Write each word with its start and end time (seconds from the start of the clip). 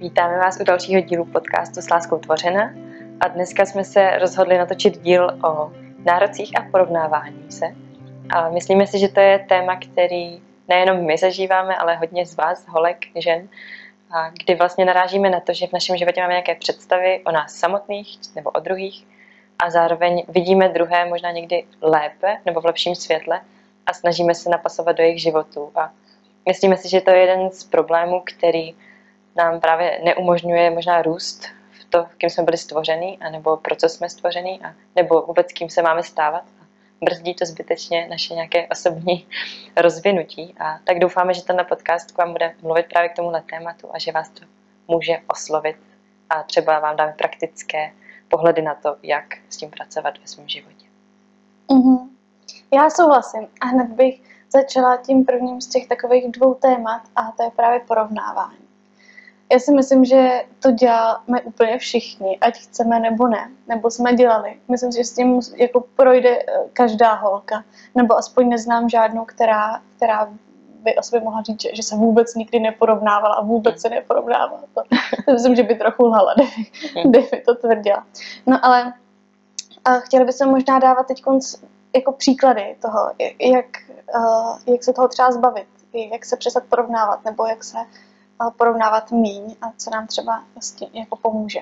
Vítáme 0.00 0.38
vás 0.38 0.60
u 0.60 0.64
dalšího 0.64 1.00
dílu 1.00 1.24
podcastu 1.24 1.80
S 1.80 1.90
láskou 1.90 2.18
tvořena 2.18 2.74
a 3.20 3.28
dneska 3.28 3.66
jsme 3.66 3.84
se 3.84 4.18
rozhodli 4.18 4.58
natočit 4.58 4.98
díl 4.98 5.38
o 5.44 5.72
nárocích 6.04 6.58
a 6.58 6.70
porovnávání 6.70 7.52
se. 7.52 7.66
A 8.30 8.48
myslíme 8.48 8.86
si, 8.86 8.98
že 8.98 9.08
to 9.08 9.20
je 9.20 9.38
téma, 9.38 9.76
který 9.76 10.42
nejenom 10.68 11.06
my 11.06 11.18
zažíváme, 11.18 11.76
ale 11.76 11.96
hodně 11.96 12.26
z 12.26 12.36
vás, 12.36 12.66
holek, 12.68 12.98
žen, 13.14 13.48
a 14.10 14.30
kdy 14.30 14.54
vlastně 14.54 14.84
narážíme 14.84 15.30
na 15.30 15.40
to, 15.40 15.52
že 15.52 15.66
v 15.66 15.72
našem 15.72 15.96
životě 15.96 16.20
máme 16.20 16.32
nějaké 16.32 16.54
představy 16.54 17.22
o 17.24 17.32
nás 17.32 17.52
samotných 17.52 18.18
nebo 18.34 18.50
o 18.50 18.60
druhých 18.60 19.06
a 19.58 19.70
zároveň 19.70 20.24
vidíme 20.28 20.68
druhé 20.68 21.08
možná 21.08 21.30
někdy 21.30 21.64
lépe 21.82 22.36
nebo 22.46 22.60
v 22.60 22.66
lepším 22.66 22.94
světle 22.94 23.40
a 23.86 23.94
snažíme 23.94 24.34
se 24.34 24.50
napasovat 24.50 24.96
do 24.96 25.02
jejich 25.02 25.22
životů. 25.22 25.70
A 25.74 25.90
myslíme 26.46 26.76
si, 26.76 26.88
že 26.88 27.00
to 27.00 27.10
je 27.10 27.18
jeden 27.18 27.50
z 27.50 27.64
problémů, 27.64 28.22
který 28.26 28.74
nám 29.38 29.60
právě 29.60 30.00
neumožňuje 30.04 30.70
možná 30.70 31.02
růst 31.02 31.46
v 31.70 31.84
to, 31.84 32.06
kým 32.18 32.30
jsme 32.30 32.42
byli 32.42 32.56
stvoření, 32.58 33.18
anebo 33.18 33.56
pro 33.56 33.76
co 33.76 33.88
jsme 33.88 34.08
stvoření, 34.08 34.60
a, 34.60 34.74
nebo 34.96 35.22
vůbec 35.22 35.52
kým 35.52 35.70
se 35.70 35.82
máme 35.82 36.02
stávat. 36.02 36.42
A 36.60 36.64
brzdí 37.04 37.34
to 37.34 37.46
zbytečně 37.46 38.08
naše 38.10 38.34
nějaké 38.34 38.66
osobní 38.66 39.26
rozvinutí. 39.76 40.54
A 40.60 40.78
tak 40.84 40.98
doufáme, 40.98 41.34
že 41.34 41.44
tenhle 41.44 41.64
podcast 41.64 42.12
k 42.12 42.18
vám 42.18 42.32
bude 42.32 42.54
mluvit 42.62 42.86
právě 42.86 43.08
k 43.08 43.16
tomuhle 43.16 43.42
tématu 43.50 43.88
a 43.92 43.98
že 43.98 44.12
vás 44.12 44.28
to 44.28 44.46
může 44.88 45.18
oslovit 45.26 45.76
a 46.30 46.42
třeba 46.42 46.78
vám 46.78 46.96
dáme 46.96 47.14
praktické 47.18 47.92
pohledy 48.28 48.62
na 48.62 48.74
to, 48.74 48.96
jak 49.02 49.24
s 49.48 49.56
tím 49.56 49.70
pracovat 49.70 50.18
ve 50.20 50.26
svém 50.26 50.48
životě. 50.48 50.86
Mm-hmm. 51.68 52.08
Já 52.74 52.90
souhlasím 52.90 53.48
a 53.60 53.66
hned 53.66 53.88
bych 53.88 54.20
začala 54.52 54.96
tím 54.96 55.24
prvním 55.24 55.60
z 55.60 55.66
těch 55.66 55.88
takových 55.88 56.30
dvou 56.30 56.54
témat 56.54 57.02
a 57.16 57.32
to 57.36 57.42
je 57.42 57.50
právě 57.50 57.80
porovnávání. 57.80 58.67
Já 59.52 59.58
si 59.58 59.72
myslím, 59.72 60.04
že 60.04 60.44
to 60.62 60.70
děláme 60.70 61.42
úplně 61.44 61.78
všichni, 61.78 62.38
ať 62.38 62.58
chceme 62.58 63.00
nebo 63.00 63.28
ne, 63.28 63.50
nebo 63.68 63.90
jsme 63.90 64.14
dělali. 64.14 64.60
Myslím 64.68 64.92
si, 64.92 64.98
že 64.98 65.04
s 65.04 65.14
tím 65.14 65.40
jako 65.56 65.80
projde 65.80 66.38
eh, 66.38 66.44
každá 66.72 67.14
holka, 67.14 67.64
nebo 67.94 68.16
aspoň 68.16 68.48
neznám 68.48 68.88
žádnou, 68.88 69.24
která, 69.24 69.80
která 69.96 70.28
by 70.82 70.96
o 70.96 71.02
sobě 71.02 71.20
mohla 71.20 71.42
říct, 71.42 71.66
že 71.72 71.82
se 71.82 71.96
vůbec 71.96 72.34
nikdy 72.34 72.60
neporovnávala 72.60 73.34
a 73.34 73.44
vůbec 73.44 73.80
se 73.80 73.88
neporovnávala. 73.88 74.62
To, 74.74 74.82
to 75.24 75.32
myslím, 75.32 75.56
že 75.56 75.62
by 75.62 75.74
trochu 75.74 76.06
lhala, 76.06 76.34
kdyby 77.04 77.42
to 77.46 77.54
tvrdila. 77.54 78.06
No 78.46 78.64
ale 78.64 78.92
a 79.84 79.98
chtěla 79.98 80.24
bych 80.24 80.34
se 80.34 80.46
možná 80.46 80.78
dávat 80.78 81.06
teď 81.06 81.22
jako 81.94 82.12
příklady 82.12 82.76
toho, 82.82 83.10
jak, 83.40 83.66
uh, 84.16 84.58
jak 84.66 84.84
se 84.84 84.92
toho 84.92 85.08
třeba 85.08 85.32
zbavit, 85.32 85.66
jak 86.12 86.24
se 86.24 86.36
přestat 86.36 86.64
porovnávat, 86.68 87.24
nebo 87.24 87.46
jak 87.46 87.64
se 87.64 87.78
porovnávat 88.56 89.10
míň 89.10 89.56
a 89.62 89.72
co 89.76 89.90
nám 89.90 90.06
třeba 90.06 90.44
vlastně 90.54 90.88
jako 90.92 91.16
pomůže. 91.16 91.60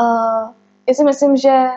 Uh, 0.00 0.50
já 0.88 0.94
si 0.94 1.04
myslím, 1.04 1.36
že 1.36 1.68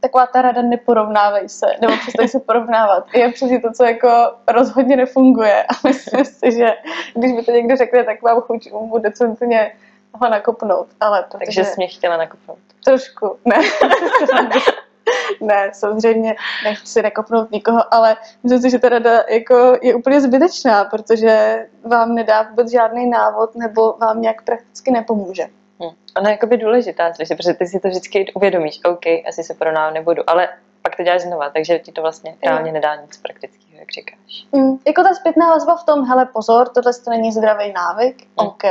taková 0.00 0.26
ta 0.26 0.42
rada 0.42 0.62
neporovnávej 0.62 1.48
se, 1.48 1.66
nebo 1.80 1.96
přestaň 1.96 2.28
se 2.28 2.40
porovnávat, 2.40 3.04
je 3.14 3.32
přesně 3.32 3.60
to, 3.60 3.72
co 3.72 3.84
jako 3.84 4.34
rozhodně 4.48 4.96
nefunguje. 4.96 5.62
A 5.62 5.72
myslím 5.88 6.24
si, 6.24 6.52
že 6.52 6.66
když 7.14 7.32
by 7.32 7.42
to 7.42 7.50
někdo 7.50 7.76
řekne, 7.76 8.04
tak 8.04 8.22
mám 8.22 8.40
chuť 8.40 8.72
mu 8.72 8.98
decentně 8.98 9.72
ho 10.14 10.28
nakopnout. 10.30 10.86
Ale 11.00 11.22
protože... 11.22 11.44
Takže 11.44 11.64
jsi 11.64 11.74
mě 11.76 11.86
chtěla 11.86 12.16
nakopnout. 12.16 12.58
Trošku, 12.84 13.36
ne. 13.44 13.56
ne, 15.40 15.70
samozřejmě 15.74 16.36
nechci 16.64 17.02
nekopnout 17.02 17.50
nikoho, 17.50 17.94
ale 17.94 18.16
myslím 18.42 18.62
si, 18.62 18.70
že 18.70 18.78
ta 18.78 18.88
rada 18.88 19.20
jako 19.28 19.78
je 19.82 19.94
úplně 19.94 20.20
zbytečná, 20.20 20.84
protože 20.84 21.66
vám 21.84 22.14
nedá 22.14 22.42
vůbec 22.42 22.70
žádný 22.70 23.10
návod 23.10 23.54
nebo 23.54 23.92
vám 23.92 24.20
nějak 24.20 24.42
prakticky 24.42 24.90
nepomůže. 24.90 25.46
Hmm. 25.80 25.90
Ona 26.16 26.30
je 26.30 26.34
jakoby 26.34 26.56
důležitá, 26.56 27.12
slyši, 27.12 27.34
protože 27.34 27.54
ty 27.54 27.66
si 27.66 27.80
to 27.80 27.88
vždycky 27.88 28.32
uvědomíš, 28.34 28.80
OK, 28.84 29.06
asi 29.28 29.42
se 29.42 29.54
porovnávat 29.54 29.94
nebudu, 29.94 30.30
ale 30.30 30.48
pak 30.82 30.96
to 30.96 31.02
děláš 31.02 31.22
znova, 31.22 31.50
takže 31.50 31.78
ti 31.78 31.92
to 31.92 32.02
vlastně 32.02 32.36
reálně 32.44 32.72
nedá 32.72 32.94
nic 32.94 33.16
praktického, 33.16 33.78
jak 33.78 33.90
říkáš. 33.90 34.46
Hmm. 34.54 34.78
Jako 34.86 35.02
ta 35.02 35.14
zpětná 35.14 35.50
vazba 35.50 35.76
v 35.76 35.84
tom, 35.84 36.04
hele 36.04 36.26
pozor, 36.26 36.68
tohle 36.68 36.92
to 37.04 37.10
není 37.10 37.32
zdravý 37.32 37.72
návyk, 37.72 38.22
hmm. 38.22 38.48
OK, 38.48 38.64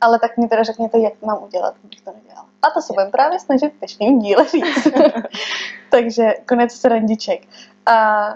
ale 0.00 0.18
tak 0.18 0.36
mi 0.36 0.48
teda 0.48 0.62
řekněte, 0.62 0.98
jak 0.98 1.22
mám 1.22 1.42
udělat, 1.42 1.74
abych 1.84 2.00
to 2.00 2.12
nedělala. 2.12 2.49
A 2.62 2.70
to 2.70 2.82
se 2.82 2.92
budeme 2.92 3.10
právě 3.10 3.40
snažit 3.40 3.74
v 3.74 3.78
dnešním 3.78 4.18
díle 4.18 4.44
říct. 4.48 4.88
Takže 5.90 6.34
konec 6.48 6.72
srandiček. 6.72 7.48
A 7.86 8.28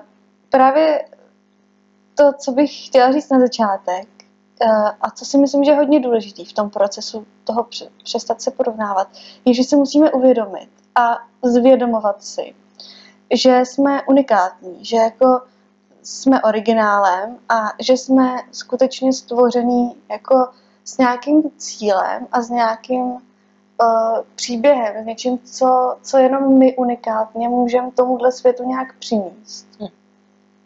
právě 0.50 1.04
to, 2.14 2.32
co 2.32 2.52
bych 2.52 2.86
chtěla 2.86 3.12
říct 3.12 3.30
na 3.30 3.40
začátek, 3.40 4.08
a 5.00 5.10
co 5.10 5.24
si 5.24 5.38
myslím, 5.38 5.64
že 5.64 5.70
je 5.70 5.76
hodně 5.76 6.00
důležitý 6.00 6.44
v 6.44 6.52
tom 6.52 6.70
procesu 6.70 7.26
toho 7.44 7.66
přestat 8.04 8.42
se 8.42 8.50
porovnávat, 8.50 9.08
je, 9.44 9.54
že 9.54 9.64
si 9.64 9.76
musíme 9.76 10.12
uvědomit 10.12 10.68
a 10.94 11.18
zvědomovat 11.42 12.22
si, 12.22 12.54
že 13.34 13.60
jsme 13.64 14.02
unikátní, 14.02 14.84
že 14.84 14.96
jako 14.96 15.40
jsme 16.02 16.42
originálem 16.42 17.38
a 17.48 17.72
že 17.80 17.92
jsme 17.92 18.36
skutečně 18.52 19.12
stvořený 19.12 19.96
jako 20.10 20.48
s 20.84 20.98
nějakým 20.98 21.42
cílem 21.56 22.26
a 22.32 22.42
s 22.42 22.50
nějakým 22.50 23.18
uh, 23.80 24.18
příběhem, 24.34 25.02
s 25.02 25.06
něčím, 25.06 25.38
co, 25.38 25.96
co 26.02 26.18
jenom 26.18 26.58
my 26.58 26.76
unikátně 26.76 27.48
můžeme 27.48 27.90
tomuhle 27.90 28.32
světu 28.32 28.64
nějak 28.64 28.98
přinést. 28.98 29.66
Hm. 29.80 29.86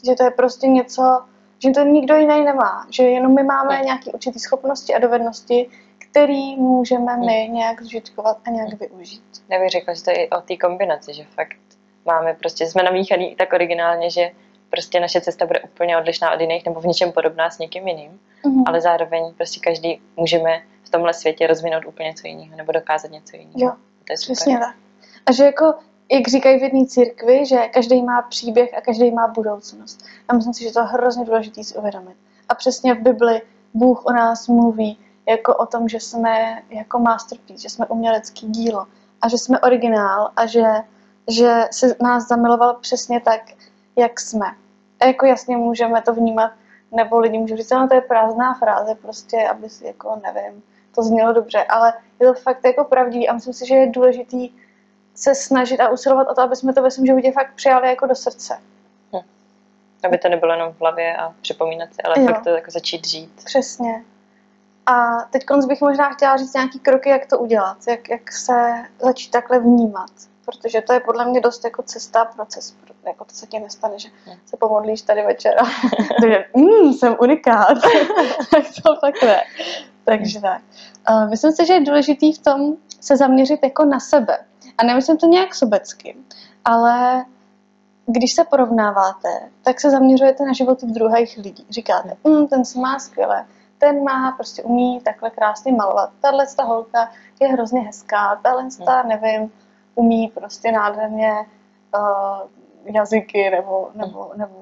Že 0.05 0.15
to 0.15 0.25
je 0.25 0.31
prostě 0.31 0.67
něco, 0.67 1.23
že 1.59 1.71
to 1.71 1.81
nikdo 1.81 2.17
jiný 2.17 2.45
nemá, 2.45 2.87
že 2.91 3.03
jenom 3.03 3.35
my 3.35 3.43
máme 3.43 3.79
hm. 3.79 3.85
nějaké 3.85 4.13
určité 4.13 4.39
schopnosti 4.39 4.95
a 4.95 4.99
dovednosti, 4.99 5.69
který 5.99 6.57
můžeme 6.57 7.17
hm. 7.17 7.27
my 7.27 7.49
nějak 7.53 7.83
zžitkovat 7.83 8.37
a 8.45 8.51
nějak 8.51 8.73
hm. 8.73 8.77
využít. 8.77 9.43
Já 9.49 9.59
bych 9.59 9.71
řekla, 9.71 9.95
že 9.95 10.05
to 10.05 10.11
je 10.11 10.25
i 10.25 10.31
o 10.31 10.41
té 10.41 10.57
kombinaci, 10.57 11.15
že 11.15 11.25
fakt 11.25 11.57
máme 12.07 12.35
prostě, 12.35 12.67
jsme 12.67 12.83
namíchaný 12.83 13.37
tak 13.37 13.53
originálně, 13.53 14.11
že 14.11 14.31
prostě 14.71 15.01
naše 15.01 15.21
cesta 15.21 15.47
bude 15.47 15.61
úplně 15.61 15.99
odlišná 15.99 16.35
od 16.35 16.41
jiných 16.41 16.67
nebo 16.67 16.81
v 16.81 16.87
něčem 16.87 17.13
podobná 17.13 17.51
s 17.51 17.59
někým 17.59 17.89
jiným, 17.89 18.21
mm-hmm. 18.45 18.63
ale 18.67 18.81
zároveň 18.81 19.35
prostě 19.37 19.61
každý 19.61 20.01
můžeme 20.17 20.63
v 20.89 20.91
tomhle 20.91 21.15
světě 21.15 21.47
rozvinout 21.47 21.87
úplně 21.87 22.09
něco 22.09 22.27
jiného 22.27 22.57
nebo 22.57 22.73
dokázat 22.73 23.11
něco 23.11 23.37
jiného. 23.37 23.55
Jo, 23.57 23.73
to 24.05 24.13
je 24.13 24.19
super. 24.19 24.37
přesně 24.37 24.59
tak. 24.59 24.75
A 25.27 25.33
že 25.33 25.45
jako, 25.45 25.75
jak 26.13 26.29
říkají 26.29 26.59
v 26.59 26.63
jedné 26.63 26.87
církvi, 26.87 27.47
že 27.47 27.69
každý 27.69 28.03
má 28.03 28.23
příběh 28.23 28.75
a 28.79 28.81
každý 28.81 29.11
má 29.11 29.29
budoucnost. 29.29 30.05
A 30.29 30.35
myslím 30.35 30.55
si, 30.55 30.65
že 30.65 30.73
to 30.73 30.81
je 30.81 30.87
hrozně 30.87 31.25
důležité 31.25 31.65
si 31.65 31.75
uvědomit. 31.75 32.17
A 32.49 32.55
přesně 32.55 32.95
v 32.95 32.99
Bibli 32.99 33.43
Bůh 33.75 34.07
o 34.07 34.13
nás 34.13 34.49
mluví 34.49 34.99
jako 35.29 35.55
o 35.55 35.67
tom, 35.67 35.89
že 35.89 36.01
jsme 36.01 36.63
jako 36.71 36.99
masterpiece, 36.99 37.63
že 37.63 37.69
jsme 37.69 37.87
umělecký 37.87 38.47
dílo 38.47 38.87
a 39.23 39.29
že 39.29 39.39
jsme 39.39 39.61
originál 39.61 40.31
a 40.37 40.47
že, 40.47 40.65
že 41.29 41.65
se 41.71 41.97
nás 42.03 42.29
zamiloval 42.29 42.75
přesně 42.75 43.21
tak, 43.21 43.41
jak 43.97 44.21
jsme. 44.21 44.47
A 45.01 45.07
jako 45.07 45.27
jasně 45.27 45.57
můžeme 45.57 46.03
to 46.03 46.13
vnímat, 46.13 46.53
nebo 46.93 47.19
lidi 47.19 47.39
můžou 47.39 47.57
říct, 47.57 47.71
no 47.71 47.89
to 47.89 47.95
je 47.95 48.01
prázdná 48.01 48.55
fráze, 48.55 48.95
prostě, 48.95 49.49
aby 49.49 49.69
si 49.69 49.87
jako, 49.87 50.21
nevím, 50.23 50.63
to 50.99 51.03
znělo 51.03 51.33
dobře, 51.33 51.65
ale 51.65 51.93
je 52.21 52.27
to 52.27 52.35
fakt 52.35 52.65
jako 52.65 52.85
pravdivý 52.85 53.29
a 53.29 53.33
myslím 53.35 53.55
si, 53.55 53.67
že 53.67 53.75
je 53.75 53.91
důležitý 53.91 54.51
se 55.15 55.35
snažit 55.35 55.81
a 55.81 55.89
usilovat 55.89 56.29
o 56.29 56.35
to, 56.35 56.43
aby 56.43 56.57
jsme 56.57 56.73
to 56.73 56.83
ve 56.83 56.91
svém 56.91 57.07
životě 57.07 57.33
fakt 57.33 57.55
přijali 57.55 57.89
jako 57.89 58.07
do 58.07 58.15
srdce. 58.15 58.59
Hm. 59.17 59.27
Aby 60.05 60.19
to 60.19 60.29
nebylo 60.29 60.53
jenom 60.53 60.73
v 60.73 60.81
hlavě 60.81 61.17
a 61.17 61.35
připomínat 61.43 61.95
si, 61.95 62.03
ale 62.03 62.21
jo. 62.21 62.27
fakt 62.27 62.45
to 62.45 62.51
jako 62.51 62.71
začít 62.71 63.09
žít. 63.09 63.43
Přesně. 63.45 64.05
A 64.87 65.23
teď 65.31 65.45
konc 65.45 65.67
bych 65.67 65.81
možná 65.81 66.11
chtěla 66.11 66.37
říct 66.37 66.55
nějaký 66.55 66.79
kroky, 66.79 67.11
jak 67.11 67.27
to 67.27 67.39
udělat, 67.39 67.77
jak, 67.89 68.09
jak 68.09 68.33
se 68.33 68.85
začít 68.99 69.31
takhle 69.31 69.59
vnímat 69.59 70.11
protože 70.53 70.81
to 70.81 70.93
je 70.93 71.01
podle 71.01 71.25
mě 71.25 71.41
dost 71.41 71.65
jako 71.65 71.83
cesta, 71.83 72.25
proces, 72.25 72.77
jako 73.07 73.25
to 73.25 73.35
se 73.35 73.47
ti 73.47 73.59
nestane, 73.59 73.99
že 73.99 74.09
hmm. 74.25 74.37
se 74.47 74.57
pomodlíš 74.57 75.03
tady 75.03 75.23
večer 75.23 75.55
a 75.61 75.65
mm, 76.57 76.93
jsem 76.93 77.17
unikát, 77.21 77.69
tak 78.51 78.65
to 78.85 78.97
fakt 79.01 79.23
ne. 79.23 79.43
Takže 80.05 80.41
tak. 80.41 80.63
Uh, 81.11 81.31
myslím 81.31 81.53
si, 81.53 81.67
že 81.67 81.73
je 81.73 81.85
důležitý 81.85 82.33
v 82.33 82.39
tom 82.39 82.75
se 83.01 83.17
zaměřit 83.17 83.61
jako 83.63 83.85
na 83.85 84.01
sebe. 84.01 84.39
A 84.79 84.85
nemyslím 84.85 85.17
to 85.17 85.27
nějak 85.27 85.55
sobecky, 85.55 86.17
ale 86.65 87.25
když 88.07 88.35
se 88.35 88.45
porovnáváte, 88.45 89.29
tak 89.63 89.81
se 89.81 89.91
zaměřujete 89.91 90.45
na 90.45 90.53
životy 90.53 90.87
druhých 90.87 91.37
lidí. 91.37 91.67
Říkáte, 91.71 92.17
mm, 92.25 92.47
ten 92.47 92.65
se 92.65 92.79
má 92.79 92.99
skvěle, 92.99 93.47
ten 93.79 94.05
má, 94.05 94.33
prostě 94.33 94.63
umí 94.63 95.01
takhle 95.01 95.31
krásně 95.31 95.73
malovat, 95.73 96.11
tahle 96.21 96.47
ta 96.57 96.65
holka 96.65 97.11
je 97.41 97.49
hrozně 97.49 97.81
hezká, 97.81 98.41
tahle 98.43 98.69
ta, 98.87 99.03
nevím, 99.03 99.53
umí 99.99 100.29
prostě 100.29 100.73
nádherně 100.73 101.47
uh, 101.97 102.49
jazyky 102.95 103.51
nebo, 103.51 103.89
nebo, 103.95 104.31
nebo 104.37 104.55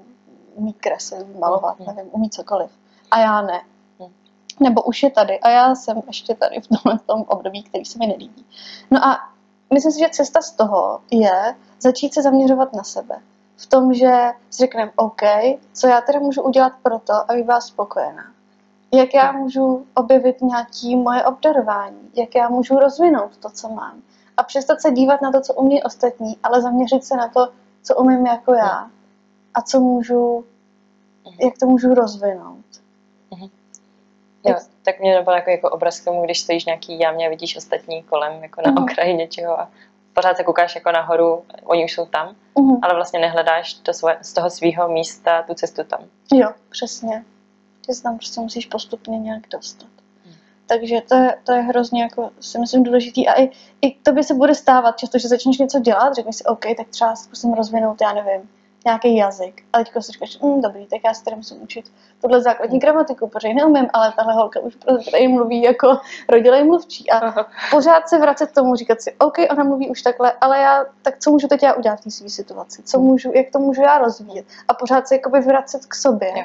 umí 0.55 0.73
kreslit, 0.73 1.38
malovat, 1.38 1.79
mm. 1.79 1.87
nevím, 1.87 2.11
umí 2.12 2.31
cokoliv. 2.31 2.71
A 3.11 3.19
já 3.19 3.43
ne. 3.43 3.61
Mm. 3.99 4.12
Nebo 4.61 4.83
už 4.83 5.03
je 5.03 5.11
tady 5.11 5.41
a 5.41 5.50
já 5.50 5.75
jsem 5.75 6.03
ještě 6.06 6.35
tady 6.35 6.61
v 6.61 6.69
tomhle 6.69 6.99
tom 7.06 7.25
období, 7.29 7.62
který 7.62 7.85
se 7.85 7.99
mi 7.99 8.06
nelíbí. 8.06 8.47
No 8.91 9.05
a 9.06 9.19
myslím 9.73 9.93
si, 9.93 9.99
že 9.99 10.09
cesta 10.09 10.43
z 10.43 10.50
toho 10.50 11.00
je 11.11 11.55
začít 11.81 12.15
se 12.15 12.23
zaměřovat 12.23 12.73
na 12.73 12.82
sebe. 12.82 13.19
V 13.56 13.67
tom, 13.67 13.94
že 13.94 14.11
si 14.50 14.62
řekneme, 14.62 14.93
OK, 14.97 15.23
co 15.73 15.87
já 15.87 16.00
teda 16.00 16.19
můžu 16.19 16.43
udělat 16.43 16.73
pro 16.82 16.99
to, 16.99 17.31
aby 17.31 17.43
byla 17.43 17.61
spokojená. 17.61 18.25
Jak 18.93 19.15
já 19.15 19.32
můžu 19.32 19.87
objevit 19.94 20.43
nějaké 20.43 20.97
moje 20.97 21.25
obdarování? 21.25 22.11
Jak 22.15 22.35
já 22.35 22.49
můžu 22.49 22.79
rozvinout 22.79 23.37
to, 23.37 23.50
co 23.50 23.69
mám? 23.69 24.03
A 24.37 24.43
přestat 24.43 24.81
se 24.81 24.91
dívat 24.91 25.23
na 25.23 25.33
to, 25.33 25.41
co 25.41 25.55
umí 25.55 25.83
ostatní, 25.83 26.37
ale 26.43 26.62
zaměřit 26.62 27.05
se 27.05 27.17
na 27.17 27.29
to, 27.29 27.49
co 27.83 27.97
umím 27.97 28.27
jako 28.27 28.55
já. 28.55 28.91
A 29.55 29.62
co 29.62 29.81
můžu, 29.81 30.44
jak 31.44 31.59
to 31.61 31.67
můžu 31.67 31.94
rozvinout. 31.94 32.65
Jo, 34.44 34.56
tak 34.83 35.00
mě 35.00 35.15
napadá 35.15 35.37
jako, 35.37 35.50
jako 35.50 35.71
obraz 35.71 36.00
k 36.00 36.05
tomu, 36.05 36.23
když 36.25 36.41
stojíš 36.41 36.65
nějaký 36.65 36.99
jámě 36.99 37.27
a 37.27 37.31
vidíš 37.31 37.56
ostatní 37.56 38.03
kolem, 38.03 38.43
jako 38.43 38.61
na 38.67 38.71
Mhm. 38.73 38.83
okraji 38.85 39.15
něčeho 39.15 39.61
a 39.61 39.69
pořád 40.15 40.37
se 40.37 40.44
koukáš 40.44 40.75
jako 40.75 40.93
nahoru, 40.93 41.44
oni 41.65 41.85
už 41.85 41.93
jsou 41.93 42.06
tam, 42.06 42.35
Mhm. 42.59 42.79
ale 42.82 42.94
vlastně 42.94 43.19
nehledáš 43.21 43.75
to 43.75 43.93
svoje, 43.93 44.19
z 44.23 44.32
toho 44.32 44.50
svého 44.50 44.89
místa 44.89 45.43
tu 45.43 45.55
cestu 45.55 45.85
tam. 45.85 46.00
Jo, 46.35 46.49
přesně. 46.71 47.25
Ty 47.87 47.94
se 47.94 48.03
tam 48.03 48.17
prostě 48.17 48.41
musíš 48.41 48.67
postupně 48.67 49.19
nějak 49.19 49.49
dostat. 49.49 49.89
Takže 50.67 51.01
to 51.09 51.15
je, 51.15 51.37
to 51.45 51.53
je 51.53 51.61
hrozně 51.61 52.03
jako, 52.03 52.31
si 52.41 52.59
myslím, 52.59 52.83
důležitý. 52.83 53.29
A 53.29 53.41
i, 53.41 53.51
i 53.83 53.95
to 54.03 54.13
by 54.13 54.25
se 54.25 54.35
bude 54.35 54.55
stávat 54.55 54.99
často, 54.99 55.19
že 55.19 55.29
začneš 55.29 55.59
něco 55.59 55.79
dělat, 55.79 56.15
řekneš 56.15 56.37
si, 56.37 56.45
OK, 56.45 56.65
tak 56.77 56.89
třeba 56.89 57.17
zkusím 57.17 57.55
rozvinout, 57.55 58.01
já 58.01 58.13
nevím, 58.13 58.49
nějaký 58.87 59.17
jazyk. 59.17 59.63
A 59.73 59.79
teďko 59.79 60.03
si 60.03 60.13
říkáš, 60.13 60.39
mm, 60.41 60.61
dobrý, 60.61 60.87
tak 60.87 61.01
já 61.05 61.15
si 61.15 61.25
tady 61.25 61.37
musím 61.37 61.63
učit 61.63 61.93
tuhle 62.21 62.43
základní 62.43 62.79
gramatiku, 62.79 63.27
protože 63.27 63.49
ji 63.49 63.55
neumím, 63.55 63.87
ale 63.93 64.13
tahle 64.17 64.35
holka 64.35 64.61
už 64.61 64.75
prostě 64.77 65.11
tady 65.11 65.29
mluví 65.29 65.63
jako 65.63 65.99
rodilej 66.29 66.65
mluvčí. 66.65 67.11
A 67.11 67.45
pořád 67.71 68.09
se 68.09 68.19
vracet 68.19 68.51
k 68.51 68.55
tomu, 68.55 68.75
říkat 68.77 69.01
si, 69.01 69.15
OK, 69.19 69.39
ona 69.51 69.65
mluví 69.65 69.91
už 69.91 70.03
takhle, 70.03 70.33
ale 70.41 70.59
já, 70.59 70.85
tak 71.03 71.19
co 71.19 71.31
můžu 71.31 71.49
teď 71.49 71.63
já 71.63 71.75
udělat 71.75 72.01
v 72.01 72.05
té 72.05 72.11
své 72.11 72.29
situaci? 72.29 72.83
Co 72.83 72.99
můžu, 72.99 73.33
jak 73.35 73.47
to 73.53 73.59
můžu 73.59 73.83
já 73.83 73.99
rozvíjet? 73.99 74.47
A 74.69 74.75
pořád 74.75 75.09
se 75.09 75.15
jakoby 75.15 75.41
vracet 75.41 75.87
k 75.87 75.95
sobě. 75.95 76.33
Jo. 76.37 76.45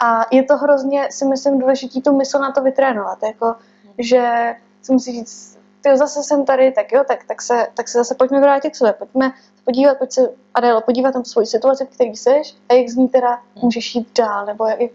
A 0.00 0.26
je 0.30 0.42
to 0.42 0.56
hrozně, 0.56 1.08
si 1.10 1.24
myslím, 1.24 1.58
důležitý 1.58 2.02
tu 2.02 2.16
mysl 2.16 2.38
na 2.38 2.52
to 2.52 2.62
vytrénovat, 2.62 3.18
jako, 3.22 3.54
že 3.98 4.54
si 4.82 4.92
musíš 4.92 5.14
říct, 5.14 5.58
ty 5.80 5.96
zase 5.96 6.22
jsem 6.22 6.44
tady, 6.44 6.72
tak 6.72 6.92
jo, 6.92 7.04
tak, 7.08 7.24
tak, 7.24 7.42
se, 7.42 7.66
tak 7.74 7.88
se 7.88 7.98
zase 7.98 8.14
pojďme 8.14 8.40
vrátit 8.40 8.70
k 8.70 8.76
sobě, 8.76 8.92
pojďme 8.92 9.32
se 9.56 9.62
podívat, 9.64 9.98
pojď 9.98 10.12
se, 10.12 10.30
Adélo, 10.54 10.80
podívat 10.80 11.14
na 11.14 11.24
svoji 11.24 11.46
situaci, 11.46 11.84
v 11.84 11.88
které 11.88 12.10
jsi 12.10 12.42
a 12.68 12.74
jak 12.74 12.88
z 12.88 12.96
ní 12.96 13.08
teda 13.08 13.40
můžeš 13.62 13.94
jít 13.94 14.18
dál, 14.18 14.46
nebo 14.46 14.66
jak, 14.66 14.80
jak 14.80 14.92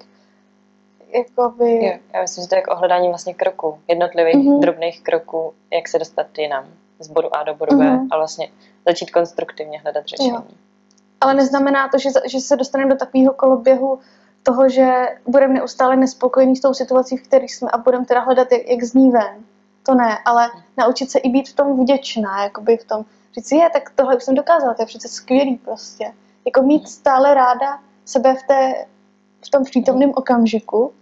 jakoby, 1.14 1.86
Jo, 1.86 1.94
já 2.14 2.22
myslím, 2.22 2.42
že 2.44 2.48
to 2.50 2.56
je 2.56 2.60
jako 2.60 2.72
ohledání 2.72 3.08
vlastně 3.10 3.34
kroků, 3.34 3.80
jednotlivých 3.88 4.36
Mhm. 4.48 4.60
drobných 4.62 5.04
kroků, 5.04 5.54
jak 5.74 5.88
se 5.88 6.00
dostat 6.00 6.38
jinam, 6.38 6.66
z 7.00 7.08
bodu 7.08 7.36
A 7.36 7.44
do 7.44 7.56
bodu. 7.56 7.78
B 7.78 8.00
a 8.12 8.18
vlastně 8.18 8.50
začít 8.88 9.12
konstruktivně 9.12 9.80
hledat 9.80 10.06
řešení. 10.06 10.30
Jo. 10.30 10.44
Ale 11.22 11.34
neznamená 11.34 11.88
to, 11.88 11.98
že, 11.98 12.10
že 12.26 12.40
se 12.40 12.56
dostaneme 12.56 12.92
do 12.92 12.98
takového 12.98 13.34
koloběhu 13.34 14.00
toho, 14.46 14.70
že 14.70 15.08
budeme 15.28 15.54
neustále 15.54 15.96
nespokojení 15.96 16.56
s 16.56 16.62
tou 16.62 16.74
situací, 16.74 17.18
v 17.18 17.24
které 17.24 17.46
jsme 17.46 17.70
a 17.74 17.78
budeme 17.78 18.06
teda 18.06 18.20
hledat, 18.20 18.52
jak, 18.52 18.62
jak 18.68 18.84
z 18.84 18.94
ní 18.94 19.12
ven. 19.12 19.36
To 19.84 19.96
ne, 19.96 20.18
ale 20.26 20.50
naučit 20.78 21.12
se 21.12 21.20
i 21.20 21.30
být 21.30 21.50
v 21.50 21.56
tom 21.56 21.80
vděčná, 21.82 22.44
jakoby 22.44 22.78
v 22.78 22.86
tom, 22.86 23.06
říct 23.36 23.48
si, 23.48 23.56
je, 23.56 23.70
tak 23.70 23.90
tohle 23.96 24.16
už 24.16 24.24
jsem 24.24 24.36
dokázala, 24.36 24.74
to 24.74 24.82
je 24.82 24.86
přece 24.86 25.08
skvělý 25.08 25.58
prostě. 25.58 26.14
Jako 26.46 26.62
mít 26.62 26.88
stále 26.90 27.34
ráda 27.34 27.80
sebe 28.06 28.36
v, 28.36 28.44
té, 28.48 28.86
v 29.46 29.50
tom 29.50 29.64
přítomném 29.64 30.12
okamžiku, 30.16 30.94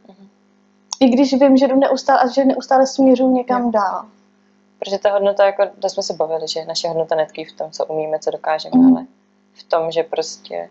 i 0.99 1.09
když 1.09 1.33
vím, 1.33 1.57
že 1.57 1.67
jdu 1.67 1.75
neustále 1.79 2.19
a 2.19 2.27
že 2.27 2.45
neustále 2.45 2.87
směřuju 2.87 3.31
někam 3.31 3.71
dál. 3.71 4.05
Protože 4.79 4.97
ta 4.97 5.11
hodnota, 5.13 5.45
jako, 5.45 5.63
to 5.79 5.89
jsme 5.89 6.03
se 6.03 6.13
bavili, 6.13 6.47
že 6.47 6.65
naše 6.65 6.87
hodnota 6.87 7.15
netkví 7.15 7.45
v 7.45 7.51
tom, 7.53 7.71
co 7.71 7.85
umíme, 7.85 8.19
co 8.19 8.31
dokážeme, 8.31 8.77
Mhm. 8.77 8.97
ale 8.97 9.05
v 9.53 9.63
tom, 9.63 9.91
že 9.91 10.03
prostě 10.03 10.69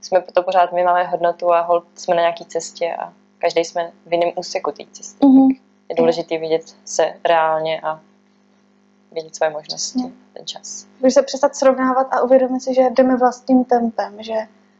jsme 0.00 0.22
to 0.22 0.42
pořád, 0.42 0.72
my 0.72 0.84
máme 0.84 1.04
hodnotu 1.04 1.52
a 1.52 1.60
hold 1.60 1.84
jsme 1.94 2.14
na 2.14 2.20
nějaké 2.20 2.44
cestě 2.44 2.94
a 2.94 3.12
každý 3.38 3.64
jsme 3.64 3.92
v 4.06 4.12
jiném 4.12 4.30
úseku 4.36 4.72
té 4.72 4.84
cesty. 4.92 5.26
Mhm. 5.26 5.48
Je 5.88 5.96
důležité 5.96 6.38
vidět 6.38 6.76
se 6.84 7.14
reálně 7.24 7.80
a 7.80 8.00
vidět 9.12 9.36
své 9.36 9.50
možnosti, 9.50 9.98
Přesně. 9.98 10.12
ten 10.32 10.46
čas. 10.46 10.86
Když 11.00 11.14
se 11.14 11.22
přestat 11.22 11.56
srovnávat 11.56 12.06
a 12.10 12.20
uvědomit 12.20 12.60
si, 12.60 12.74
že 12.74 12.82
jdeme 12.90 13.16
vlastním 13.16 13.64
tempem, 13.64 14.22
že 14.22 14.34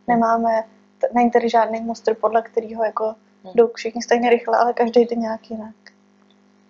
nemáme, 0.06 0.64
není 1.14 1.30
tady 1.30 1.48
žádný 1.48 1.80
mustr, 1.80 2.14
podle 2.14 2.42
kterého 2.42 2.84
jako 2.84 3.14
Hmm. 3.44 3.52
jdou 3.54 3.70
všichni 3.74 4.02
stejně 4.02 4.30
rychle, 4.30 4.58
ale 4.58 4.72
každý 4.72 5.00
jde 5.00 5.16
nějak 5.16 5.50
jinak. 5.50 5.74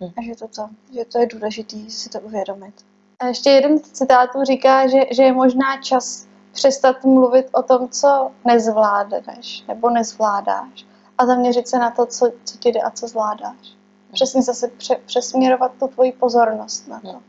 Hmm. 0.01 0.11
A 0.17 0.23
že 0.23 0.35
to, 0.35 0.49
to, 0.49 0.69
že 0.95 1.05
to 1.05 1.19
je 1.19 1.27
důležité 1.27 1.77
si 1.89 2.09
to 2.09 2.21
uvědomit. 2.21 2.75
A 3.19 3.27
ještě 3.27 3.51
jeden 3.51 3.79
z 3.79 3.91
citátů 3.91 4.45
říká, 4.45 4.87
že, 4.89 4.99
že 5.11 5.23
je 5.23 5.33
možná 5.33 5.83
čas 5.83 6.28
přestat 6.63 7.05
mluvit 7.05 7.47
o 7.53 7.63
tom, 7.63 7.89
co 7.89 8.31
nezvládneš 8.45 9.65
nebo 9.69 9.91
nezvládáš 9.91 10.87
a 11.19 11.27
zaměřit 11.27 11.69
se 11.69 11.79
na 11.79 11.91
to, 11.91 12.07
co, 12.07 12.31
co 12.45 12.59
ti 12.59 12.69
jde 12.73 12.81
a 12.81 12.91
co 12.91 13.09
zvládáš. 13.09 13.75
Přesně 14.13 14.43
zase 14.43 14.69
pře, 14.69 14.97
přesměrovat 15.07 15.73
tu 15.81 15.89
tvoji 15.89 16.13
pozornost 16.13 16.89
na 16.89 17.01
to. 17.01 17.21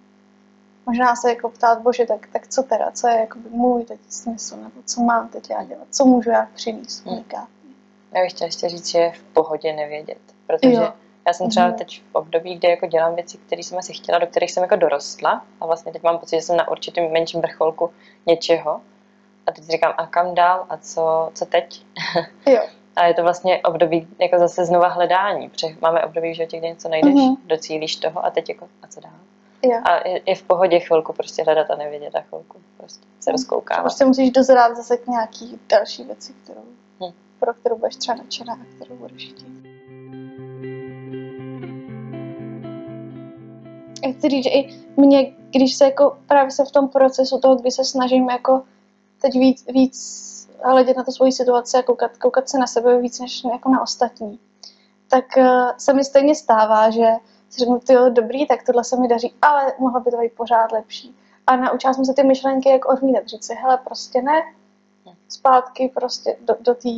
Možná 0.86 1.16
se 1.16 1.30
jako 1.30 1.50
ptát, 1.50 1.82
bože, 1.82 2.06
tak, 2.06 2.28
tak 2.34 2.48
co 2.48 2.64
teda, 2.64 2.92
co 2.92 3.08
je 3.08 3.20
jako 3.20 3.40
můj 3.50 3.84
teď 3.86 4.00
smysl, 4.10 4.56
nebo 4.58 4.82
co 4.86 5.02
mám 5.02 5.28
teď 5.28 5.50
já 5.50 5.64
dělat, 5.64 5.88
co 5.92 6.06
můžu 6.06 6.30
já 6.30 6.48
přinést 6.56 7.06
Hmm. 7.06 7.14
unikátně. 7.14 7.70
Já 8.16 8.22
bych 8.22 8.32
chtěla 8.32 8.46
ještě 8.46 8.70
říct, 8.70 8.88
že 8.88 9.00
je 9.00 9.12
v 9.12 9.24
pohodě 9.24 9.74
nevědět, 9.74 10.22
protože 10.48 10.74
Jo. 10.74 10.94
já 11.28 11.34
jsem 11.34 11.50
třeba 11.50 11.68
Mhm. 11.68 11.76
teď 11.78 12.02
v 12.12 12.16
období, 12.16 12.56
kdy 12.56 12.68
jako 12.70 12.86
dělám 12.86 13.16
věci, 13.16 13.38
které 13.38 13.64
jsem 13.64 13.78
asi 13.78 13.94
chtěla, 13.94 14.20
do 14.20 14.28
kterých 14.28 14.52
jsem 14.52 14.64
jako 14.64 14.76
dorostla 14.76 15.46
a 15.62 15.66
vlastně 15.66 15.92
teď 15.92 16.04
mám 16.04 16.18
pocit, 16.18 16.36
že 16.36 16.42
jsem 16.42 16.58
na 16.58 16.72
určitém 16.72 17.12
menším 17.12 17.42
vrcholku 17.42 17.90
něčeho 18.26 18.82
a 19.50 19.52
teď 19.52 19.64
říkám, 19.64 19.94
a 19.98 20.06
kam 20.08 20.36
dál 20.36 20.66
a 20.70 20.78
co, 20.78 21.30
co 21.34 21.46
teď? 21.46 21.82
Jo. 22.50 22.62
A 22.96 23.06
je 23.06 23.14
to 23.14 23.22
vlastně 23.24 23.62
období 23.62 24.08
jako 24.20 24.40
zase 24.40 24.66
znova 24.66 24.88
hledání, 24.88 25.50
protože 25.50 25.68
máme 25.82 26.06
období 26.06 26.32
v 26.32 26.36
životě, 26.36 26.58
kdy 26.58 26.68
něco 26.68 26.90
najdeš, 26.90 27.14
Mhm. 27.14 27.36
docílíš 27.46 27.96
toho 27.96 28.26
a 28.26 28.30
teď 28.30 28.50
jako, 28.50 28.68
a 28.84 28.88
co 28.88 29.00
dál? 29.02 29.12
Jo. 29.64 29.80
A 29.84 30.08
je, 30.08 30.22
je 30.26 30.36
v 30.36 30.44
pohodě 30.44 30.80
chvilku 30.80 31.14
prostě 31.14 31.44
hledat 31.44 31.72
a 31.72 31.76
nevědět 31.76 32.16
a 32.16 32.22
chvilku 32.22 32.58
prostě 32.78 33.06
se 33.20 33.30
Mhm. 33.32 33.34
rozkoukávat. 33.34 33.84
Prostě 33.84 34.06
musíš 34.06 34.32
dozrát 34.32 34.76
zase 34.78 34.98
k 34.98 35.08
nějaký 35.08 35.60
další 35.70 36.04
věci, 36.04 36.34
kterou, 36.44 36.62
Hmm. 37.02 37.12
pro 37.40 37.54
kterou 37.54 37.78
budeš 37.78 37.96
třeba 37.96 38.16
nadšená 38.18 38.54
a 38.54 38.76
kterou 38.76 38.96
budeš 38.96 39.24
chtít. 39.30 39.48
Já 44.06 44.12
chci 44.14 44.30
říct, 44.30 44.44
že 44.44 44.50
i 44.50 44.80
mě, 44.98 45.32
když 45.52 45.76
se 45.76 45.86
jako 45.86 46.18
právě 46.28 46.52
se 46.52 46.66
v 46.66 46.72
tom 46.72 46.90
procesu 46.90 47.40
toho, 47.40 47.56
kdy 47.56 47.72
se 47.72 47.86
snažím 47.86 48.30
jako 48.30 48.62
teď 49.22 49.34
víc, 49.34 49.66
víc 49.68 50.30
hledět 50.64 50.98
na 50.98 51.04
tu 51.04 51.12
svoji 51.12 51.32
situaci 51.32 51.78
a 51.78 51.84
koukat, 51.84 52.18
koukat 52.18 52.50
se 52.50 52.58
na 52.58 52.68
sebe 52.68 53.02
víc 53.02 53.20
než 53.20 53.44
jako 53.52 53.70
na 53.70 53.82
ostatní, 53.82 54.40
tak 55.08 55.26
uh, 55.38 55.72
se 55.78 55.94
mi 55.94 56.04
stejně 56.04 56.36
stává, 56.36 56.90
že 56.90 57.06
si 57.50 57.60
řeknu, 57.60 57.80
ty 57.80 57.94
jo, 57.94 58.10
dobrý, 58.10 58.48
tak 58.48 58.64
tohle 58.66 58.84
se 58.84 58.98
mi 58.98 59.08
daří, 59.08 59.34
ale 59.42 59.74
mohlo 59.80 60.00
by 60.00 60.12
to 60.12 60.18
být 60.18 60.34
pořád 60.34 60.72
lepší. 60.72 61.16
A 61.48 61.56
naučila 61.56 61.94
jsem 61.94 62.06
se 62.06 62.14
ty 62.14 62.24
myšlenky 62.24 62.70
jako 62.70 62.90
odmítat, 62.90 63.28
říct 63.28 63.44
si, 63.44 63.54
hele, 63.54 63.78
prostě 63.78 64.22
ne, 64.22 64.42
zpátky 65.30 65.92
prostě 65.96 66.38
do, 66.42 66.56
do 66.60 66.76
té 66.76 66.90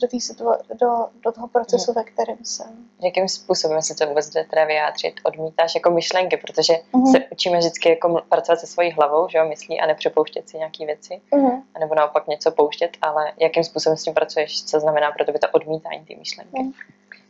do, 0.00 0.08
tý 0.08 0.18
situa- 0.18 0.58
do, 0.80 1.06
do 1.24 1.32
toho 1.32 1.48
procesu, 1.48 1.92
ve 1.92 2.04
kterém 2.04 2.36
jsem. 2.44 2.66
Jakým 3.02 3.28
způsobem 3.28 3.82
se 3.82 3.94
to 3.94 4.06
vůbec 4.06 4.30
jde 4.30 4.44
teda 4.44 4.64
vyjádřit? 4.64 5.14
Odmítáš 5.24 5.74
jako 5.74 5.90
myšlenky, 5.90 6.36
protože 6.36 6.74
Mhm. 6.92 7.06
se 7.06 7.18
učíme 7.30 7.58
vždycky 7.58 7.88
jako 7.88 8.22
pracovat 8.28 8.60
se 8.60 8.66
svojí 8.66 8.90
hlavou, 8.90 9.28
že 9.28 9.38
jo, 9.38 9.48
myslí 9.48 9.80
a 9.80 9.86
nepřepouštět 9.86 10.48
si 10.48 10.58
nějaké 10.58 10.86
věci, 10.86 11.20
Mhm. 11.34 11.62
nebo 11.80 11.94
naopak 11.94 12.26
něco 12.28 12.50
pouštět, 12.50 12.90
ale 13.02 13.32
jakým 13.38 13.64
způsobem 13.64 13.96
s 13.96 14.02
tím 14.04 14.14
pracuješ, 14.14 14.64
co 14.64 14.80
znamená 14.80 15.12
pro 15.12 15.24
tebe 15.24 15.38
to 15.38 15.46
odmítání 15.52 16.04
ty 16.04 16.16
myšlenky? 16.16 16.62
Mhm. 16.62 16.72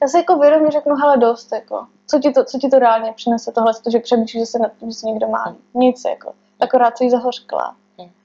Já 0.03 0.09
si 0.09 0.17
jako 0.17 0.39
vědomě 0.39 0.71
řeknu, 0.71 0.95
hele 0.95 1.17
dost, 1.19 1.53
jako, 1.53 1.87
co 2.07 2.19
ti 2.19 2.33
to, 2.33 2.45
co 2.45 2.59
ti 2.59 2.69
to 2.69 2.79
reálně 2.79 3.13
přinese 3.13 3.53
tohle, 3.53 3.73
to, 3.85 3.91
že 3.91 3.99
přemýšlíš, 3.99 4.43
že 4.43 4.47
se, 4.47 4.59
tím, 4.81 4.91
že 4.91 4.97
se 4.97 5.07
někdo 5.07 5.29
má 5.29 5.57
nic, 5.75 6.03
jako, 6.09 6.33
akorát 6.61 6.99
jsi 6.99 7.11
zahořklá. 7.11 7.77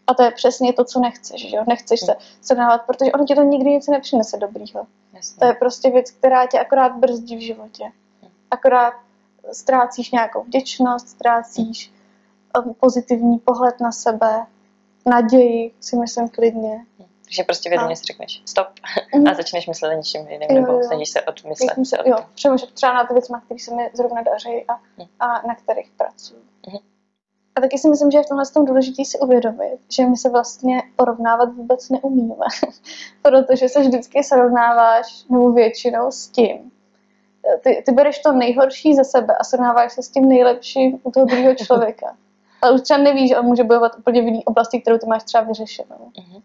A 0.08 0.14
to 0.14 0.24
je 0.24 0.32
přesně 0.32 0.74
to, 0.74 0.84
co 0.86 1.00
nechceš, 1.00 1.50
že 1.50 1.56
jo? 1.58 1.64
Nechceš 1.68 2.00
se 2.00 2.16
srovnávat, 2.42 2.82
protože 2.82 3.12
ono 3.12 3.26
ti 3.26 3.36
to 3.36 3.42
nikdy 3.44 3.70
nic 3.70 3.88
nepřinese 3.88 4.38
dobrýho. 4.38 4.88
Jasně. 5.14 5.40
To 5.40 5.46
je 5.46 5.54
prostě 5.54 5.90
věc, 5.90 6.12
která 6.12 6.48
tě 6.48 6.60
akorát 6.60 6.90
brzdí 6.96 7.36
v 7.38 7.40
životě. 7.46 7.84
Akorát 8.52 8.94
ztrácíš 9.52 10.12
nějakou 10.12 10.44
vděčnost, 10.44 11.10
ztrácíš 11.10 11.92
um, 12.66 12.74
pozitivní 12.74 13.40
pohled 13.40 13.80
na 13.80 13.92
sebe, 13.92 14.46
naději, 15.06 15.72
si 15.82 15.96
myslím 15.96 16.30
klidně. 16.30 16.86
Takže 17.26 17.44
prostě 17.44 17.70
vědomě 17.70 17.94
A- 17.94 17.96
si 17.96 18.04
řekneš 18.04 18.42
stop 18.46 18.68
Mhm. 19.16 19.28
a 19.28 19.34
začneš 19.34 19.68
myslet 19.68 19.90
na 19.90 19.96
něčím 19.96 20.28
jiným, 20.28 20.48
Jo, 20.52 20.62
nebo 20.62 20.84
snažíš 20.84 21.10
se 21.10 21.22
odmyslet 21.22 21.86
se 21.86 21.98
jo, 22.06 22.18
přemýšlet 22.36 22.72
třeba 22.72 22.94
nad 22.94 23.12
věcmi, 23.12 23.38
které 23.46 23.60
se 23.60 23.76
mi 23.76 23.90
zrovna 23.94 24.22
daří 24.22 24.66
a, 24.68 24.80
Mhm. 24.98 25.08
a 25.20 25.48
na 25.48 25.56
kterých 25.56 25.92
pracuji. 25.98 26.42
Mhm. 26.68 26.78
A 27.56 27.62
taky 27.62 27.78
si 27.78 27.90
myslím, 27.90 28.12
že 28.12 28.18
je 28.18 28.24
v 28.24 28.28
tomhle 28.28 28.46
tom 28.54 28.66
důležité 28.66 29.06
si 29.06 29.20
uvědomit, 29.20 29.80
že 29.90 30.06
my 30.06 30.18
se 30.18 30.30
vlastně 30.30 30.84
porovnávat 30.96 31.54
vůbec 31.54 31.90
neumíme, 31.90 32.46
protože 33.22 33.70
se 33.70 33.80
vždycky 33.82 34.24
srovnáváš, 34.24 35.26
nebo 35.30 35.52
většinou 35.52 36.12
s 36.12 36.28
tím. 36.28 36.72
Ty, 37.64 37.84
ty 37.86 37.92
bereš 37.92 38.20
to 38.20 38.32
nejhorší 38.32 38.96
ze 38.96 39.04
sebe 39.04 39.36
a 39.40 39.44
srovnáváš 39.44 39.94
se 39.94 40.04
s 40.04 40.10
tím 40.10 40.30
nejlepším 40.30 41.00
u 41.04 41.12
toho 41.12 41.26
druhého 41.26 41.56
člověka. 41.66 42.18
Ale 42.62 42.74
už 42.74 42.82
třeba 42.82 43.00
nevíš, 43.00 43.30
že 43.30 43.38
on 43.38 43.46
může 43.46 43.64
bojovat 43.64 43.92
úplně 43.98 44.22
v 44.22 44.26
jiné 44.26 44.40
oblasti, 44.46 44.82
kterou 44.82 44.98
ty 44.98 45.08
máš 45.08 45.24
třeba 45.24 45.44
vyřešenou. 45.44 46.12
Mhm. 46.18 46.42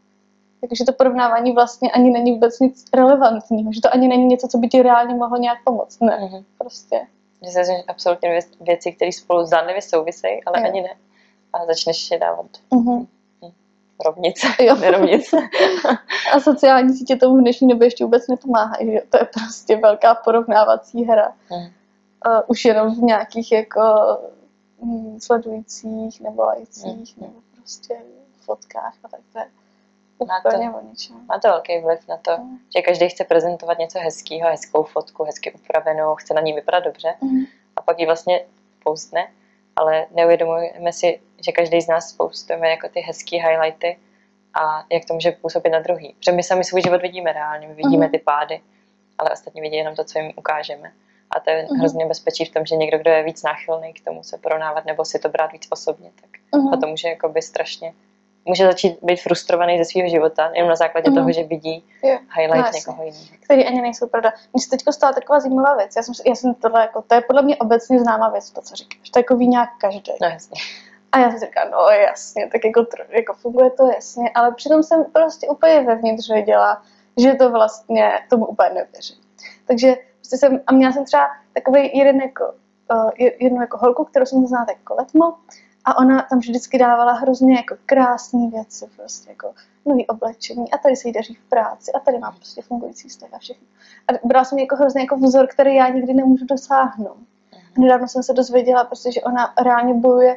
Takže 0.68 0.84
to 0.84 0.92
porovnávání 0.92 1.52
vlastně 1.52 1.92
ani 1.92 2.10
není 2.10 2.32
vůbec 2.32 2.60
nic 2.60 2.84
relevantního, 2.94 3.72
že 3.72 3.80
to 3.80 3.94
ani 3.94 4.08
není 4.08 4.24
něco, 4.24 4.48
co 4.48 4.58
by 4.58 4.68
ti 4.68 4.82
reálně 4.82 5.14
mohlo 5.14 5.36
nějak 5.36 5.58
pomoct. 5.64 6.00
Ne, 6.00 6.18
mm-hmm. 6.18 6.44
prostě. 6.58 7.00
Že 7.42 7.50
se 7.50 7.60
absolutně 7.88 8.40
věci, 8.60 8.92
které 8.92 9.12
spolu 9.12 9.46
zdánlivě 9.46 9.82
souvisejí, 9.82 10.44
ale 10.44 10.60
jo. 10.60 10.66
ani 10.66 10.80
ne. 10.82 10.94
A 11.52 11.66
začneš 11.66 12.10
je 12.10 12.18
dávat. 12.18 12.46
Mm-hmm 12.70 13.06
rovnice, 14.04 14.46
jo. 14.60 14.76
nerovnice. 14.76 15.36
a 16.32 16.40
sociální 16.40 16.94
sítě 16.96 17.16
tomu 17.16 17.36
v 17.36 17.40
dnešní 17.40 17.68
době 17.68 17.86
ještě 17.86 18.04
vůbec 18.04 18.28
nepomáhají, 18.28 18.92
že 18.92 19.02
to 19.10 19.16
je 19.16 19.28
prostě 19.34 19.76
velká 19.76 20.14
porovnávací 20.14 21.04
hra. 21.04 21.32
Hmm. 21.48 21.62
Uh, 22.26 22.40
už 22.46 22.64
jenom 22.64 22.94
v 22.94 22.98
nějakých 22.98 23.52
jako 23.52 23.82
hm, 24.82 25.20
sledujících 25.20 26.20
nebo 26.20 26.42
lajcích 26.42 27.16
hmm. 27.16 27.26
nebo 27.26 27.40
prostě 27.56 27.96
fotkách 28.44 28.94
a 29.04 29.08
tak 29.08 29.20
to 29.32 29.38
je 29.38 29.44
úplně 30.20 30.68
má 30.68 30.72
to, 30.72 30.86
Má 31.28 31.38
to 31.38 31.48
velký 31.48 31.78
vliv 31.78 32.08
na 32.08 32.16
to, 32.16 32.36
hmm. 32.36 32.58
že 32.76 32.82
každý 32.82 33.08
chce 33.08 33.24
prezentovat 33.24 33.78
něco 33.78 33.98
hezkého, 33.98 34.50
hezkou 34.50 34.82
fotku, 34.82 35.24
hezky 35.24 35.52
upravenou, 35.52 36.14
chce 36.14 36.34
na 36.34 36.40
ní 36.40 36.52
vypadat 36.52 36.84
dobře 36.84 37.14
hmm. 37.20 37.44
a 37.76 37.82
pak 37.82 37.98
ji 37.98 38.06
vlastně 38.06 38.40
postne 38.84 39.28
ale 39.80 40.06
neuvědomujeme 40.10 40.92
si, 40.92 41.20
že 41.44 41.52
každý 41.52 41.80
z 41.80 41.88
nás 41.88 42.12
postujeme 42.12 42.68
jako 42.68 42.88
ty 42.88 43.00
hezký 43.00 43.36
highlighty 43.36 43.98
a 44.54 44.84
jak 44.92 45.04
to 45.04 45.14
může 45.14 45.32
působit 45.32 45.70
na 45.70 45.80
druhý. 45.80 46.14
Protože 46.18 46.32
my 46.32 46.42
sami 46.42 46.64
svůj 46.64 46.82
život 46.82 47.02
vidíme 47.02 47.32
reálně, 47.32 47.68
my 47.68 47.74
vidíme 47.74 48.06
uh-huh. 48.06 48.10
ty 48.10 48.18
pády, 48.18 48.60
ale 49.18 49.30
ostatní 49.30 49.60
vidí 49.60 49.76
jenom 49.76 49.96
to, 49.96 50.04
co 50.04 50.18
jim 50.18 50.32
ukážeme. 50.36 50.92
A 51.30 51.40
to 51.40 51.50
je 51.50 51.64
uh-huh. 51.64 51.78
hrozně 51.78 52.06
bezpečí 52.06 52.44
v 52.44 52.52
tom, 52.52 52.66
že 52.66 52.76
někdo, 52.76 52.98
kdo 52.98 53.10
je 53.10 53.22
víc 53.22 53.42
náchylný 53.42 53.92
k 53.92 54.04
tomu 54.04 54.22
se 54.22 54.38
porovnávat 54.38 54.84
nebo 54.84 55.04
si 55.04 55.18
to 55.18 55.28
brát 55.28 55.52
víc 55.52 55.66
osobně, 55.70 56.10
tak 56.20 56.30
uh-huh. 56.52 56.80
to 56.80 56.86
může 56.86 57.08
jakoby 57.08 57.42
strašně 57.42 57.92
může 58.44 58.66
začít 58.66 58.98
být 59.02 59.20
frustrovaný 59.20 59.78
ze 59.78 59.84
svého 59.84 60.08
života, 60.08 60.50
jenom 60.54 60.68
na 60.68 60.76
základě 60.76 61.10
mm. 61.10 61.16
toho, 61.16 61.32
že 61.32 61.42
vidí 61.42 61.84
jo. 62.02 62.18
highlight 62.36 62.72
no, 62.72 62.78
někoho 62.78 63.04
jiného. 63.04 63.24
Který 63.40 63.66
ani 63.66 63.82
nejsou 63.82 64.06
pravda. 64.06 64.32
Mně 64.52 64.62
se 64.62 64.70
teď 64.70 64.80
stala 64.90 65.12
taková 65.12 65.40
zajímavá 65.40 65.76
věc. 65.76 65.96
Já 65.96 66.02
jsem, 66.02 66.14
já 66.26 66.34
jsem 66.34 66.54
tohle 66.54 66.80
jako, 66.80 67.02
to 67.02 67.14
je 67.14 67.20
podle 67.20 67.42
mě 67.42 67.56
obecně 67.56 68.00
známá 68.00 68.28
věc, 68.28 68.50
to, 68.50 68.60
co 68.60 68.74
říkáš. 68.74 69.10
To 69.10 69.18
jako 69.18 69.36
ví 69.36 69.48
nějak 69.48 69.68
každý. 69.80 70.12
No 70.22 70.28
jasně. 70.28 70.60
A 71.12 71.18
já 71.18 71.30
jsem 71.30 71.40
říkala, 71.40 71.70
no 71.70 71.78
jasně, 71.88 72.48
tak 72.52 72.64
jako, 72.64 72.86
jako 73.08 73.34
funguje 73.34 73.70
to 73.70 73.86
jasně, 73.86 74.30
ale 74.34 74.54
přitom 74.54 74.82
jsem 74.82 75.04
prostě 75.12 75.48
úplně 75.48 75.80
vevnitř 75.80 76.30
věděla, 76.30 76.82
že 77.16 77.34
to 77.34 77.50
vlastně 77.50 78.12
tomu 78.30 78.46
úplně 78.46 78.68
nevěřím. 78.68 79.16
Takže 79.66 79.96
prostě 80.16 80.36
jsem, 80.36 80.60
a 80.66 80.72
měla 80.72 80.92
jsem 80.92 81.04
třeba 81.04 81.28
takový 81.54 81.98
jeden 81.98 82.20
jako, 82.20 82.44
uh, 82.94 83.10
jednu 83.16 83.60
jako 83.60 83.78
holku, 83.78 84.04
kterou 84.04 84.26
jsem 84.26 84.46
znala 84.46 84.64
tak 84.64 84.76
jako 84.76 84.94
letmo, 84.94 85.34
a 85.84 85.98
ona 85.98 86.22
tam 86.22 86.38
vždycky 86.38 86.78
dávala 86.78 87.12
hrozně 87.12 87.54
jako 87.56 87.76
krásné 87.86 88.48
věci, 88.50 88.86
prostě 88.96 89.30
jako 89.30 89.52
nový 89.86 90.06
oblečení 90.06 90.70
a 90.70 90.78
tady 90.78 90.96
se 90.96 91.08
jí 91.08 91.12
daří 91.12 91.34
v 91.34 91.48
práci 91.48 91.92
a 91.92 92.00
tady 92.00 92.18
má 92.18 92.30
prostě 92.32 92.62
fungující 92.62 93.08
vztah 93.08 93.34
a 93.34 93.38
všechno. 93.38 93.66
A 94.08 94.26
brala 94.26 94.44
jsem 94.44 94.58
jako 94.58 94.76
hrozně 94.76 95.00
jako 95.00 95.16
vzor, 95.16 95.46
který 95.46 95.74
já 95.74 95.88
nikdy 95.88 96.14
nemůžu 96.14 96.44
dosáhnout. 96.44 97.16
A 97.76 97.80
nedávno 97.80 98.08
jsem 98.08 98.22
se 98.22 98.32
dozvěděla, 98.32 98.84
prostě, 98.84 99.12
že 99.12 99.20
ona 99.20 99.54
reálně 99.62 99.94
bojuje 99.94 100.36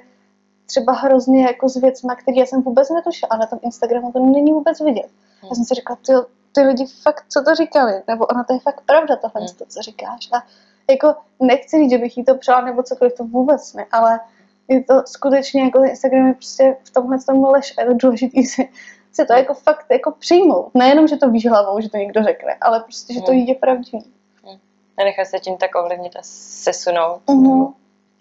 třeba 0.65 0.93
hrozně 0.93 1.43
jako 1.43 1.69
s 1.69 1.75
věcmi, 1.75 2.13
které 2.17 2.37
já 2.37 2.45
jsem 2.45 2.61
vůbec 2.61 2.89
netušila 2.89 3.29
a 3.31 3.37
na 3.37 3.45
tom 3.45 3.59
Instagramu 3.61 4.11
to 4.11 4.19
není 4.19 4.53
vůbec 4.53 4.79
vidět. 4.79 5.09
Já 5.49 5.55
jsem 5.55 5.65
si 5.65 5.73
říkala, 5.75 5.99
ty, 6.05 6.13
ty 6.51 6.61
lidi 6.61 6.85
fakt, 6.85 7.25
co 7.29 7.43
to 7.43 7.55
říkali, 7.55 7.93
nebo 8.07 8.25
ona 8.25 8.43
to 8.43 8.53
je 8.53 8.59
fakt 8.59 8.81
pravda 8.85 9.15
tohle, 9.15 9.47
hmm. 9.47 9.57
to, 9.57 9.65
co 9.65 9.81
říkáš. 9.81 10.29
A 10.33 10.43
jako 10.89 11.15
nechci 11.39 11.77
říct, 11.77 11.91
že 11.91 11.97
bych 11.97 12.17
jí 12.17 12.25
to 12.25 12.35
přála, 12.35 12.61
nebo 12.61 12.83
cokoliv, 12.83 13.13
to 13.17 13.23
vůbec 13.23 13.73
ne, 13.73 13.85
ale 13.91 14.19
je 14.67 14.83
to 14.83 15.03
skutečně 15.05 15.63
jako 15.63 15.83
Instagram 15.83 16.27
je 16.27 16.33
prostě 16.33 16.75
v 16.83 16.91
tomhle 16.91 17.17
tom 17.27 17.43
lež 17.43 17.73
a 17.77 17.81
je 17.81 17.87
to 17.87 17.93
důležitý 17.93 18.43
si, 18.45 18.69
si 19.11 19.25
to 19.25 19.33
jako 19.33 19.53
fakt 19.53 19.85
jako 19.91 20.11
přijmout. 20.11 20.71
Nejenom, 20.73 21.07
že 21.07 21.17
to 21.17 21.29
víš 21.29 21.49
hlavou, 21.49 21.81
že 21.81 21.89
to 21.89 21.97
někdo 21.97 22.23
řekne, 22.23 22.57
ale 22.61 22.79
prostě, 22.79 23.13
že 23.13 23.21
to 23.21 23.31
hmm. 23.31 23.41
je 23.41 23.55
pravdivý. 23.55 24.11
Hmm. 24.43 24.59
Nenechá 24.97 25.25
se 25.25 25.39
tím 25.39 25.57
tak 25.57 25.75
ovlivnit 25.75 26.15
a 26.15 26.19
sesunout. 26.23 27.21
Mm-hmm. 27.27 27.73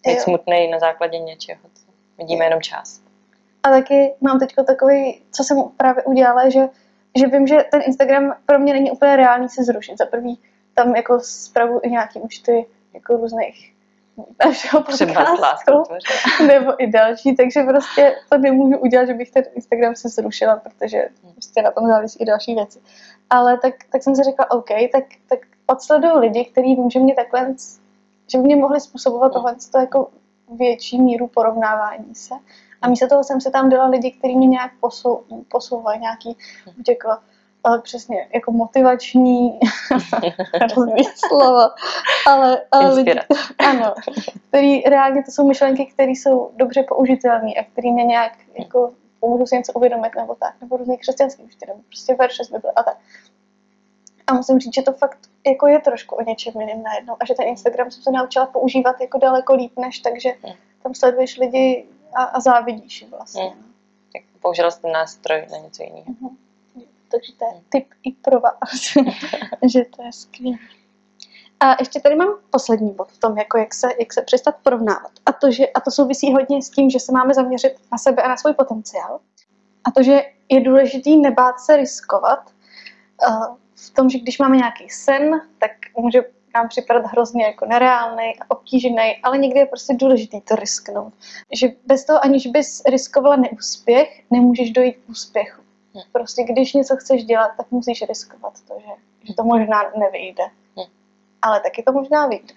Být 0.07 0.21
smutný 0.21 0.71
na 0.71 0.79
základě 0.79 1.19
něčeho, 1.19 1.61
co 1.75 1.93
vidíme 2.19 2.45
jenom 2.45 2.61
část. 2.61 3.03
A 3.63 3.71
taky 3.71 4.15
mám 4.21 4.39
teď 4.39 4.55
takový, 4.67 5.23
co 5.31 5.45
jsem 5.45 5.63
právě 5.77 6.03
udělala, 6.03 6.49
že, 6.49 6.69
že 7.19 7.27
vím, 7.27 7.47
že 7.47 7.65
ten 7.71 7.83
Instagram 7.87 8.35
pro 8.47 8.59
mě 8.59 8.73
není 8.73 8.91
úplně 8.91 9.17
reálný 9.17 9.49
se 9.49 9.65
zrušit. 9.65 9.99
Za 9.99 10.07
prvý 10.07 10.39
tam 10.75 10.97
jako 10.97 11.21
zpravu 11.21 11.81
i 11.83 11.91
nějaký 11.91 12.21
účty 12.21 12.67
jako 12.95 13.17
různých 13.17 13.73
našeho 14.45 14.83
podcastu, 14.83 15.83
nebo 16.47 16.83
i 16.83 16.87
další, 16.87 17.37
takže 17.37 17.63
prostě 17.63 18.17
to 18.29 18.39
nemůžu 18.39 18.79
udělat, 18.79 19.05
že 19.05 19.15
bych 19.15 19.31
ten 19.31 19.45
Instagram 19.55 19.95
se 19.97 20.09
zrušila, 20.09 20.57
protože 20.57 21.09
prostě 21.33 21.63
na 21.63 21.71
tom 21.71 21.87
závisí 21.87 22.23
i 22.23 22.25
další 22.25 22.55
věci. 22.55 22.81
Ale 23.31 23.59
tak, 23.59 23.75
tak 23.93 24.03
jsem 24.03 24.17
si 24.17 24.23
řekla, 24.23 24.51
OK, 24.51 24.69
tak, 24.93 25.05
tak 25.29 25.39
odsleduju 25.67 26.19
lidi, 26.19 26.45
kteří 26.45 26.75
vím, 26.75 26.91
že 26.91 27.01
mě 27.01 27.15
takhle, 27.15 27.55
že 28.27 28.39
mě 28.39 28.57
mohli 28.57 28.81
způsobovat 28.81 29.33
tohle 29.33 29.57
to 29.73 29.79
jako 29.79 30.09
větší 30.59 31.03
míru 31.03 31.27
porovnávání 31.27 32.15
se. 32.15 32.35
A 32.83 32.89
místo 32.89 33.09
toho 33.09 33.25
jsem 33.25 33.41
se 33.41 33.51
tam 33.51 33.71
dala 33.71 33.87
lidi, 33.87 34.11
kteří 34.11 34.37
mě 34.37 34.47
nějak 34.47 34.73
posou, 34.81 35.23
posouvají, 35.49 36.01
nějaký 36.01 36.37
jako 36.89 37.09
ale 37.65 37.81
přesně, 37.81 38.29
jako 38.35 38.53
motivační, 38.53 39.61
slova, 41.15 41.75
ale, 42.27 42.63
ale 42.71 42.95
lidi, 42.95 43.15
ano, 43.59 43.95
který 44.49 44.83
reálně 44.83 45.25
to 45.25 45.31
jsou 45.31 45.49
myšlenky, 45.49 45.87
které 45.87 46.11
jsou 46.11 46.51
dobře 46.57 46.83
použitelné 46.89 47.53
a 47.53 47.65
které 47.65 47.91
mě 47.91 48.05
nějak 48.05 48.33
jako 48.59 48.93
pomůžu 49.21 49.47
si 49.47 49.57
něco 49.57 49.73
uvědomit 49.73 50.15
nebo 50.17 50.35
tak, 50.35 50.55
nebo 50.61 50.77
různý 50.77 50.99
křesťanský 50.99 51.43
účty, 51.43 51.67
nebo 51.69 51.81
prostě 51.89 52.15
verše 52.15 52.45
z 52.45 52.51
Bible 52.51 52.73
a 52.77 52.83
tak. 52.83 52.99
A 54.27 54.35
musím 54.35 54.59
říct, 54.59 54.75
že 54.75 54.83
to 54.83 54.93
fakt 54.93 55.19
jako 55.47 55.67
je 55.67 55.81
trošku 55.81 56.17
o 56.17 56.23
něčem 56.23 56.61
jiným 56.61 56.83
najednou 56.83 57.17
a 57.21 57.27
že 57.27 57.35
ten 57.35 57.49
Instagram 57.49 57.91
jsem 57.91 58.03
se 58.03 58.11
naučila 58.11 58.47
používat 58.47 59.01
jako 59.01 59.19
daleko 59.19 59.55
líp 59.55 59.73
než, 59.79 59.99
takže 59.99 60.31
hmm. 60.43 60.55
tam 60.83 60.95
sleduješ 60.95 61.39
lidi 61.39 61.87
a, 62.15 62.23
a 62.23 62.41
závidíš 62.41 63.07
vlastně. 63.11 63.43
Hmm. 63.43 63.73
Tak 64.13 64.23
použila 64.43 64.71
jsi 64.71 64.81
ten 64.83 64.93
nástroj 64.93 65.47
na 65.53 65.59
něco 65.59 65.83
jiného. 65.83 66.05
Hmm 66.21 66.37
takže 67.13 67.33
to 67.33 67.45
je 67.45 67.63
tip 67.69 67.95
i 68.03 68.13
pro 68.13 68.41
vás, 68.41 68.81
že 69.73 69.85
to 69.97 70.03
je 70.03 70.13
skvělé. 70.13 70.59
A 71.61 71.77
ještě 71.79 72.01
tady 72.01 72.17
mám 72.17 72.29
poslední 72.51 72.93
bod 72.93 73.13
v 73.13 73.19
tom, 73.19 73.39
jako 73.39 73.59
jak, 73.59 73.75
se, 73.75 73.89
jak 74.01 74.13
se 74.13 74.23
přestat 74.23 74.55
porovnávat. 74.63 75.13
A 75.27 75.33
to, 75.33 75.51
že, 75.51 75.67
a 75.67 75.81
to 75.81 75.91
souvisí 75.91 76.33
hodně 76.33 76.63
s 76.63 76.71
tím, 76.71 76.91
že 76.91 77.01
se 77.01 77.13
máme 77.13 77.35
zaměřit 77.35 77.73
na 77.93 77.99
sebe 77.99 78.23
a 78.23 78.29
na 78.29 78.37
svůj 78.37 78.55
potenciál. 78.55 79.21
A 79.85 79.91
to, 79.91 80.03
že 80.03 80.23
je 80.49 80.61
důležité 80.61 81.11
nebát 81.11 81.61
se 81.61 81.77
riskovat 81.77 82.51
uh, 83.29 83.57
v 83.75 83.91
tom, 83.91 84.11
že 84.11 84.19
když 84.19 84.39
máme 84.39 84.57
nějaký 84.57 84.89
sen, 84.89 85.41
tak 85.59 85.71
může 85.97 86.23
nám 86.55 86.69
připadat 86.69 87.05
hrozně 87.05 87.45
jako 87.45 87.67
nereálný 87.67 88.41
a 88.41 88.51
obtížený, 88.51 89.17
ale 89.23 89.39
někdy 89.39 89.59
je 89.59 89.67
prostě 89.67 89.95
důležité 89.95 90.41
to 90.41 90.57
risknout. 90.57 91.15
Že 91.53 91.69
bez 91.87 92.05
toho, 92.05 92.25
aniž 92.25 92.47
bys 92.47 92.83
riskovala 92.87 93.37
neúspěch, 93.37 94.23
nemůžeš 94.31 94.71
dojít 94.71 94.93
k 94.93 95.11
úspěchu. 95.11 95.62
Hmm. 95.95 96.05
Prostě 96.13 96.43
když 96.43 96.73
něco 96.73 96.97
chceš 96.97 97.25
dělat, 97.25 97.51
tak 97.57 97.71
musíš 97.71 98.09
riskovat 98.09 98.53
to, 98.69 98.75
že, 98.81 98.93
že 99.25 99.35
to 99.35 99.45
možná 99.45 99.91
nevyjde. 99.97 100.45
Hmm. 100.77 100.87
Ale 101.43 101.61
taky 101.61 101.83
to 101.83 101.93
možná 101.93 102.27
vyjde. 102.27 102.55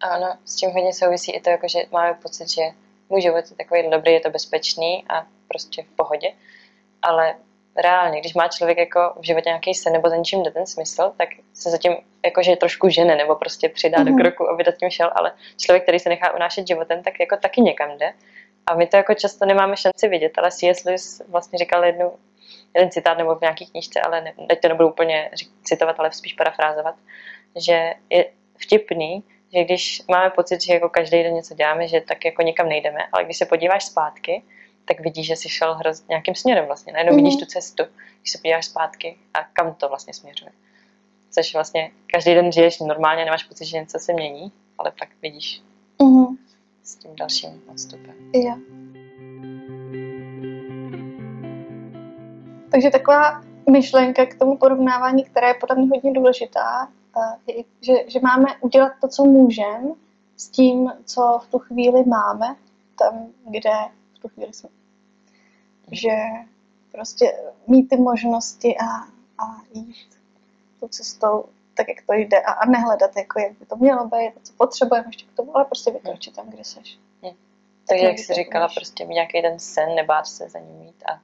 Ano, 0.00 0.36
s 0.44 0.56
tím 0.56 0.70
hodně 0.70 0.92
souvisí 0.92 1.32
i 1.32 1.40
to, 1.40 1.50
jako, 1.50 1.68
že 1.68 1.78
máme 1.92 2.14
pocit, 2.14 2.48
že 2.48 2.62
můj 3.08 3.22
život 3.22 3.36
je 3.50 3.56
takový 3.56 3.90
dobrý, 3.90 4.12
je 4.12 4.20
to 4.20 4.30
bezpečný 4.30 5.04
a 5.08 5.26
prostě 5.48 5.82
v 5.82 5.96
pohodě. 5.96 6.32
Ale 7.02 7.34
reálně, 7.76 8.20
když 8.20 8.34
má 8.34 8.48
člověk 8.48 8.78
jako 8.78 9.14
v 9.20 9.26
životě 9.26 9.48
nějaký 9.48 9.74
sen 9.74 9.92
nebo 9.92 10.08
za 10.08 10.16
ničím 10.16 10.42
jde 10.42 10.50
ten 10.50 10.66
smysl, 10.66 11.12
tak 11.16 11.28
se 11.54 11.70
zatím 11.70 11.96
jakože 12.24 12.56
trošku 12.56 12.88
žene 12.88 13.16
nebo 13.16 13.34
prostě 13.34 13.68
přidá 13.68 13.98
mm-hmm. 13.98 14.04
do 14.04 14.10
mhm. 14.10 14.20
kroku, 14.20 14.50
aby 14.50 14.64
tím 14.80 14.90
šel, 14.90 15.10
ale 15.14 15.32
člověk, 15.56 15.82
který 15.82 15.98
se 15.98 16.08
nechá 16.08 16.34
unášet 16.34 16.68
životem, 16.68 17.02
tak 17.02 17.20
jako 17.20 17.36
taky 17.36 17.60
někam 17.60 17.98
jde. 17.98 18.12
A 18.66 18.74
my 18.74 18.86
to 18.86 18.96
jako 18.96 19.14
často 19.14 19.46
nemáme 19.46 19.76
šanci 19.76 20.08
vidět, 20.08 20.38
ale 20.38 20.50
C.S. 20.50 20.84
Lewis 20.84 21.22
vlastně 21.28 21.58
říkal 21.58 21.84
jednu 21.84 22.12
jeden 22.74 22.90
citát 22.90 23.18
nebo 23.18 23.34
v 23.34 23.40
nějaké 23.40 23.64
knižce, 23.64 24.00
ale 24.00 24.20
ne, 24.20 24.34
teď 24.48 24.60
to 24.60 24.68
nebudu 24.68 24.88
úplně 24.88 25.30
citovat, 25.64 26.00
ale 26.00 26.12
spíš 26.12 26.32
parafrázovat, 26.32 26.94
že 27.56 27.94
je 28.10 28.30
vtipný, 28.58 29.24
že 29.54 29.64
když 29.64 30.02
máme 30.08 30.30
pocit, 30.30 30.62
že 30.62 30.74
jako 30.74 30.88
každý 30.88 31.22
den 31.22 31.34
něco 31.34 31.54
děláme, 31.54 31.88
že 31.88 32.00
tak 32.00 32.24
jako 32.24 32.42
nikam 32.42 32.68
nejdeme, 32.68 33.00
ale 33.12 33.24
když 33.24 33.36
se 33.36 33.46
podíváš 33.46 33.84
zpátky, 33.84 34.42
tak 34.84 35.00
vidíš, 35.00 35.26
že 35.26 35.36
jsi 35.36 35.48
šel 35.48 35.74
hroz, 35.74 36.06
nějakým 36.08 36.34
směrem 36.34 36.66
vlastně. 36.66 36.92
Najednou 36.92 37.12
mm-hmm. 37.12 37.24
vidíš 37.24 37.36
tu 37.40 37.46
cestu, 37.46 37.82
když 38.20 38.32
se 38.32 38.38
podíváš 38.38 38.66
zpátky 38.66 39.18
a 39.34 39.44
kam 39.44 39.74
to 39.74 39.88
vlastně 39.88 40.14
směřuje. 40.14 40.50
Což 41.30 41.54
vlastně 41.54 41.90
každý 42.12 42.34
den 42.34 42.52
žiješ 42.52 42.80
normálně, 42.80 43.24
nemáš 43.24 43.44
pocit, 43.44 43.64
že 43.64 43.78
něco 43.78 43.98
se 43.98 44.12
mění, 44.12 44.52
ale 44.78 44.92
pak 44.98 45.08
vidíš 45.22 45.62
mm-hmm. 45.98 46.36
s 46.82 46.96
tím 46.96 47.16
dalším 47.16 47.62
odstupem. 47.70 48.30
Yeah. 48.34 48.58
Takže 52.70 52.90
taková 52.90 53.42
myšlenka 53.70 54.26
k 54.26 54.38
tomu 54.38 54.56
porovnávání, 54.56 55.24
která 55.24 55.48
je 55.48 55.54
podle 55.54 55.76
mě 55.76 55.88
hodně 55.88 56.12
důležitá, 56.12 56.88
je, 57.46 57.64
že, 57.80 57.94
že 58.06 58.20
máme 58.20 58.46
udělat 58.60 58.92
to, 59.00 59.08
co 59.08 59.24
můžeme, 59.24 59.88
s 60.36 60.48
tím, 60.48 60.92
co 61.04 61.40
v 61.44 61.48
tu 61.50 61.58
chvíli 61.58 62.04
máme, 62.04 62.56
tam, 62.98 63.26
kde 63.50 63.70
v 64.14 64.18
tu 64.18 64.28
chvíli 64.28 64.52
jsme. 64.52 64.68
Že 65.92 66.16
prostě 66.92 67.32
mít 67.66 67.88
ty 67.88 67.96
možnosti 67.96 68.76
a, 68.76 68.86
a 69.44 69.62
jít 69.74 70.08
tou 70.80 70.88
cestou 70.88 71.44
tak, 71.74 71.88
jak 71.88 72.06
to 72.06 72.12
jde 72.12 72.40
a, 72.40 72.52
a 72.52 72.66
nehledat, 72.66 73.16
jako, 73.16 73.40
jak 73.40 73.52
by 73.52 73.66
to 73.66 73.76
mělo 73.76 74.06
být, 74.06 74.32
co 74.42 74.52
potřebujeme 74.56 75.08
ještě 75.08 75.26
k 75.26 75.36
tomu, 75.36 75.56
ale 75.56 75.64
prostě 75.64 75.90
vykročit 75.90 76.36
tam, 76.36 76.50
kde 76.50 76.64
seš. 76.64 76.98
Hmm. 77.22 77.34
Takže, 77.88 78.06
jak 78.06 78.18
jsi 78.18 78.34
říkala, 78.34 78.66
budeš. 78.66 78.74
prostě 78.74 79.04
mít 79.04 79.14
nějaký 79.14 79.42
ten 79.42 79.58
sen, 79.58 79.94
nebát 79.94 80.26
se 80.26 80.48
za 80.48 80.58
ním 80.58 80.78
mít 80.78 81.02
a 81.12 81.20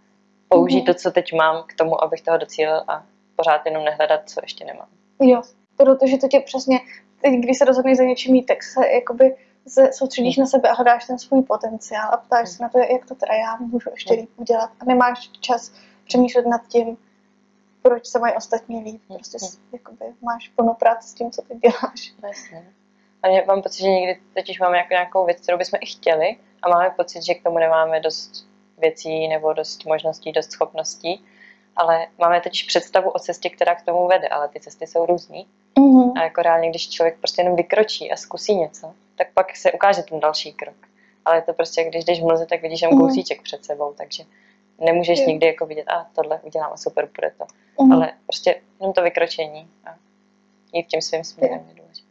použít 0.55 0.83
mm-hmm. 0.83 0.87
to, 0.87 0.95
co 0.95 1.11
teď 1.11 1.33
mám 1.33 1.65
k 1.67 1.75
tomu, 1.75 2.05
abych 2.05 2.23
toho 2.23 2.39
docílil 2.39 2.83
a 2.89 3.05
pořád 3.37 3.67
jenom 3.67 3.85
nehledat, 3.85 4.21
co 4.29 4.41
ještě 4.43 4.65
nemám. 4.65 4.89
Jo, 5.21 5.43
protože 5.77 6.19
to 6.19 6.29
tě 6.29 6.41
přesně, 6.41 6.81
teď, 7.23 7.33
když 7.33 7.59
se 7.59 7.65
rozhodneš 7.65 7.99
za 7.99 8.05
něčím 8.05 8.33
mít, 8.33 8.47
tak 8.47 8.63
se 8.63 8.89
jakoby 8.89 9.37
se 9.69 9.93
soustředíš 9.93 10.37
na 10.37 10.47
sebe 10.47 10.69
a 10.69 10.75
hledáš 10.75 11.07
ten 11.07 11.19
svůj 11.19 11.43
potenciál 11.43 12.09
a 12.13 12.17
ptáš 12.17 12.49
se 12.49 12.63
na 12.63 12.69
to, 12.69 12.79
jak 12.79 13.07
to 13.09 13.15
teda 13.15 13.35
já 13.35 13.57
můžu 13.57 13.91
ještě 13.91 14.15
líp 14.15 14.31
udělat 14.37 14.71
a 14.81 14.85
nemáš 14.85 15.29
čas 15.41 15.73
přemýšlet 16.05 16.47
nad 16.47 16.61
tím, 16.69 16.97
proč 17.83 18.07
se 18.07 18.19
mají 18.19 18.35
ostatní 18.35 18.85
líp. 18.85 19.03
Prostě 19.09 19.39
jakoby, 19.73 20.05
máš 20.23 20.49
plno 20.49 20.75
práce 20.75 21.09
s 21.09 21.15
tím, 21.15 21.31
co 21.31 21.43
ty 21.43 21.55
děláš. 21.55 22.13
Jasně. 22.23 22.73
A 23.23 23.29
já 23.29 23.45
mám 23.47 23.63
pocit, 23.63 23.83
že 23.83 23.89
někdy 23.89 24.21
totiž 24.35 24.61
máme 24.61 24.77
jako 24.77 24.89
nějakou 24.91 25.27
věc, 25.27 25.41
kterou 25.41 25.59
bychom 25.59 25.79
i 25.83 25.87
chtěli 25.87 26.37
a 26.63 26.69
máme 26.69 26.91
pocit, 26.91 27.23
že 27.23 27.35
k 27.35 27.43
tomu 27.43 27.59
nemáme 27.59 28.01
dost 28.01 28.54
věcí 28.79 29.29
nebo 29.29 29.53
dost 29.53 29.85
možností, 29.85 30.33
dost 30.33 30.53
schopností, 30.53 31.25
ale 31.77 32.07
máme 32.19 32.41
totiž 32.41 32.63
představu 32.63 33.11
o 33.11 33.19
cestě, 33.19 33.51
která 33.51 33.75
k 33.75 33.83
tomu 33.83 34.09
vede, 34.09 34.29
ale 34.29 34.49
ty 34.49 34.61
cesty 34.61 34.87
jsou 34.87 35.07
různý. 35.07 35.47
Mm-hmm. 35.79 36.13
A 36.17 36.23
jako 36.23 36.43
reálně, 36.43 36.71
když 36.71 36.89
člověk 36.89 37.19
prostě 37.19 37.43
jenom 37.43 37.57
vykročí 37.57 38.13
a 38.13 38.17
zkusí 38.17 38.55
něco, 38.55 38.95
tak 39.17 39.27
pak 39.35 39.57
se 39.57 39.73
ukáže 39.73 40.03
ten 40.03 40.21
další 40.21 40.53
krok. 40.53 40.77
Ale 41.25 41.37
je 41.37 41.43
to 41.43 41.53
prostě, 41.53 41.85
když 41.85 42.05
jdeš 42.05 42.21
v 42.21 42.25
mlze, 42.25 42.47
tak 42.47 42.63
vidíš 42.63 42.83
jen 42.83 42.91
mm-hmm. 42.91 43.01
kousíček 43.01 43.43
před 43.43 43.65
sebou, 43.65 43.95
takže 43.97 44.25
nemůžeš 44.79 45.19
je. 45.19 45.27
nikdy 45.27 45.47
jako 45.47 45.67
vidět, 45.67 45.89
a 45.89 46.07
tohle 46.15 46.41
udělám 46.43 46.73
a 46.73 46.77
super, 46.77 47.09
bude 47.15 47.33
to. 47.39 47.45
Mm-hmm. 47.45 47.95
Ale 47.95 48.13
prostě 48.27 48.61
jenom 48.81 48.93
to 48.93 49.03
vykročení 49.03 49.69
a 49.87 49.95
jít 50.73 50.87
tím 50.87 51.03
svým 51.03 51.25
směrem 51.25 51.65
je 51.69 51.75
důležité. 51.75 52.09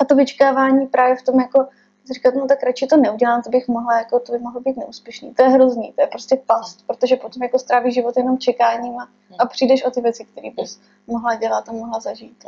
A 0.00 0.04
to 0.04 0.14
vyčkávání 0.14 0.86
právě 0.86 1.16
v 1.16 1.22
tom 1.22 1.40
jako 1.40 1.66
říkat, 2.10 2.34
no 2.34 2.46
tak 2.46 2.62
radši 2.62 2.86
to 2.86 2.96
neudělám, 2.96 3.42
to 3.42 3.50
bych 3.50 3.68
mohla, 3.68 3.98
jako 3.98 4.20
to 4.20 4.32
by 4.32 4.38
mohlo 4.38 4.60
být 4.60 4.76
neúspěšný. 4.76 5.34
To 5.34 5.42
je 5.42 5.48
hrozný, 5.48 5.92
to 5.92 6.00
je 6.00 6.06
prostě 6.06 6.36
past, 6.46 6.86
protože 6.86 7.16
potom 7.16 7.42
jako 7.42 7.58
strávíš 7.58 7.94
život 7.94 8.16
jenom 8.16 8.38
čekáním 8.38 8.98
a, 8.98 9.08
a 9.38 9.46
přijdeš 9.46 9.84
o 9.84 9.90
ty 9.90 10.00
věci, 10.00 10.24
které 10.24 10.50
bys 10.50 10.80
mohla 11.06 11.34
dělat 11.34 11.68
a 11.68 11.72
mohla 11.72 12.00
zažít. 12.00 12.44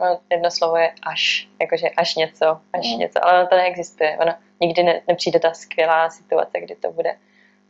No, 0.00 0.20
jedno 0.30 0.50
slovo 0.50 0.76
je 0.76 0.92
až, 1.02 1.48
jakože 1.60 1.88
až 1.88 2.16
něco, 2.16 2.46
až 2.72 2.92
mm. 2.92 2.98
něco, 2.98 3.24
ale 3.24 3.38
ono 3.38 3.48
to 3.48 3.56
neexistuje. 3.56 4.18
Ono 4.20 4.34
nikdy 4.60 4.82
ne, 4.82 5.00
nepřijde 5.08 5.40
ta 5.40 5.52
skvělá 5.52 6.10
situace, 6.10 6.60
kdy 6.60 6.74
to 6.74 6.92
bude. 6.92 7.16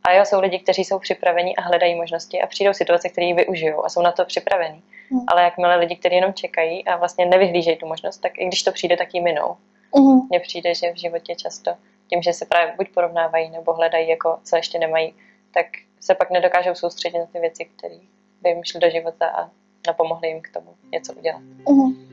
A 0.03 0.11
jo, 0.13 0.25
jsou 0.25 0.39
lidi, 0.39 0.59
kteří 0.59 0.85
jsou 0.85 0.99
připraveni 0.99 1.55
a 1.55 1.61
hledají 1.61 1.95
možnosti 1.95 2.41
a 2.41 2.47
přijdou 2.47 2.73
situace, 2.73 3.09
které 3.09 3.27
ji 3.27 3.33
využijou 3.33 3.85
a 3.85 3.89
jsou 3.89 4.01
na 4.01 4.11
to 4.11 4.25
připravení. 4.25 4.83
Mm. 5.11 5.19
Ale 5.27 5.43
jakmile 5.43 5.75
lidi, 5.75 5.95
kteří 5.95 6.15
jenom 6.15 6.33
čekají 6.33 6.85
a 6.85 6.97
vlastně 6.97 7.25
nevyhlížejí 7.25 7.77
tu 7.77 7.87
možnost, 7.87 8.17
tak 8.17 8.31
i 8.37 8.45
když 8.45 8.63
to 8.63 8.71
přijde, 8.71 8.97
tak 8.97 9.13
ji 9.13 9.21
minou. 9.21 9.57
Mm. 9.97 10.19
Mně 10.29 10.39
přijde, 10.39 10.75
že 10.75 10.93
v 10.93 10.97
životě 10.97 11.35
často 11.35 11.71
tím, 12.09 12.21
že 12.21 12.33
se 12.33 12.45
právě 12.45 12.73
buď 12.77 12.89
porovnávají 12.89 13.49
nebo 13.49 13.73
hledají, 13.73 14.09
jako 14.09 14.39
co 14.43 14.55
ještě 14.55 14.79
nemají, 14.79 15.13
tak 15.53 15.65
se 15.99 16.15
pak 16.15 16.31
nedokážou 16.31 16.75
soustředit 16.75 17.19
na 17.19 17.25
ty 17.25 17.39
věci, 17.39 17.65
které 17.65 17.95
by 18.41 18.49
jim 18.49 18.63
šly 18.63 18.79
do 18.79 18.89
života 18.89 19.27
a 19.27 19.49
napomohly 19.87 20.27
jim 20.27 20.41
k 20.41 20.49
tomu 20.49 20.75
něco 20.91 21.13
udělat. 21.13 21.41
Mm. 21.69 22.09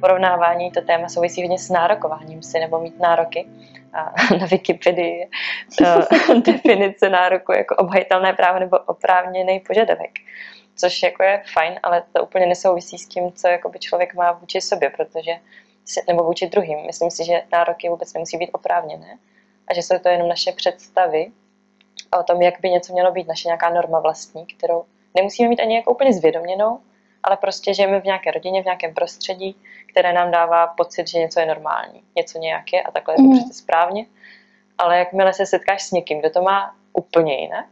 Porovnávání, 0.00 0.70
to 0.70 0.80
téma 0.80 1.08
souvisí 1.08 1.42
hodně 1.42 1.58
s 1.58 1.68
nárokováním 1.68 2.42
si 2.42 2.58
nebo 2.58 2.80
mít 2.80 2.98
nároky. 2.98 3.48
A 3.92 4.12
na 4.40 4.46
Wikipedii 4.46 5.18
je 5.18 5.28
uh, 5.80 6.42
definice 6.46 7.08
nároku 7.08 7.52
jako 7.52 7.76
obhajitelné 7.76 8.32
právo 8.32 8.58
nebo 8.58 8.78
oprávněný 8.78 9.60
požadavek 9.60 10.10
což 10.80 11.02
jako 11.02 11.22
je 11.22 11.42
fajn, 11.52 11.80
ale 11.82 12.02
to 12.12 12.22
úplně 12.22 12.46
nesouvisí 12.46 12.98
s 12.98 13.08
tím, 13.08 13.32
co 13.32 13.48
by 13.68 13.78
člověk 13.78 14.14
má 14.14 14.32
vůči 14.32 14.60
sobě, 14.60 14.90
protože 14.90 15.32
nebo 16.06 16.24
vůči 16.24 16.46
druhým. 16.46 16.86
Myslím 16.86 17.10
si, 17.10 17.24
že 17.24 17.42
nároky 17.52 17.88
vůbec 17.88 18.14
nemusí 18.14 18.36
být 18.36 18.50
oprávněné 18.52 19.18
a 19.68 19.74
že 19.74 19.82
jsou 19.82 19.98
to 19.98 20.08
jenom 20.08 20.28
naše 20.28 20.52
představy 20.52 21.32
o 22.20 22.22
tom, 22.22 22.42
jak 22.42 22.60
by 22.60 22.70
něco 22.70 22.92
mělo 22.92 23.12
být, 23.12 23.28
naše 23.28 23.48
nějaká 23.48 23.70
norma 23.70 24.00
vlastní, 24.00 24.46
kterou 24.46 24.84
nemusíme 25.14 25.48
mít 25.48 25.60
ani 25.60 25.76
jako 25.76 25.92
úplně 25.92 26.12
zvědoměnou, 26.12 26.80
ale 27.22 27.36
prostě 27.36 27.74
žijeme 27.74 28.00
v 28.00 28.04
nějaké 28.04 28.30
rodině, 28.30 28.62
v 28.62 28.64
nějakém 28.64 28.94
prostředí, 28.94 29.56
které 29.86 30.12
nám 30.12 30.30
dává 30.30 30.66
pocit, 30.66 31.08
že 31.08 31.18
něco 31.18 31.40
je 31.40 31.46
normální, 31.46 32.02
něco 32.16 32.38
nějak 32.38 32.72
je 32.72 32.82
a 32.82 32.90
takhle 32.90 33.14
je 33.14 33.16
to 33.16 33.22
mm. 33.22 33.38
přece 33.38 33.54
správně. 33.54 34.06
Ale 34.78 34.98
jakmile 34.98 35.32
se 35.32 35.46
setkáš 35.46 35.82
s 35.82 35.90
někým, 35.90 36.20
kdo 36.20 36.30
to 36.30 36.42
má 36.42 36.76
úplně 36.92 37.40
jinak, 37.40 37.66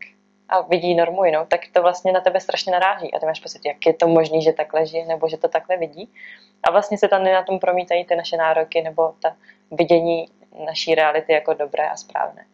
a 0.49 0.61
vidí 0.61 0.95
normu 0.95 1.25
jinou, 1.25 1.47
tak 1.47 1.61
to 1.73 1.83
vlastně 1.83 2.13
na 2.13 2.21
tebe 2.21 2.41
strašně 2.41 2.73
naráží 2.73 3.15
a 3.15 3.19
ty 3.19 3.27
máš 3.27 3.41
pocit, 3.41 3.65
jak 3.65 3.87
je 3.87 3.95
to 3.95 4.09
možné, 4.09 4.41
že 4.41 4.53
takhle 4.53 4.87
žije 4.87 5.07
nebo 5.07 5.29
že 5.29 5.37
to 5.37 5.49
takhle 5.49 5.77
vidí. 5.77 6.13
A 6.63 6.71
vlastně 6.71 6.99
se 6.99 7.09
tam 7.09 7.25
na 7.25 7.43
tom 7.43 7.59
promítají 7.59 8.05
ty 8.05 8.17
naše 8.17 8.37
nároky 8.37 8.83
nebo 8.83 9.15
ta 9.23 9.37
vidění 9.71 10.29
naší 10.65 10.95
reality 10.95 11.33
jako 11.33 11.55
dobré 11.55 11.89
a 11.89 11.97
správné. 11.97 12.45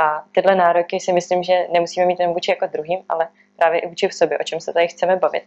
A 0.00 0.24
tyhle 0.32 0.54
nároky 0.54 1.00
si 1.00 1.12
myslím, 1.12 1.42
že 1.42 1.66
nemusíme 1.72 2.06
mít 2.06 2.20
jen 2.20 2.32
vůči 2.32 2.50
jako 2.50 2.66
druhým, 2.66 2.98
ale 3.08 3.28
právě 3.56 3.80
i 3.80 3.86
vůči 3.86 4.08
v 4.08 4.14
sobě, 4.14 4.38
o 4.38 4.42
čem 4.42 4.60
se 4.60 4.72
tady 4.72 4.88
chceme 4.88 5.16
bavit. 5.16 5.44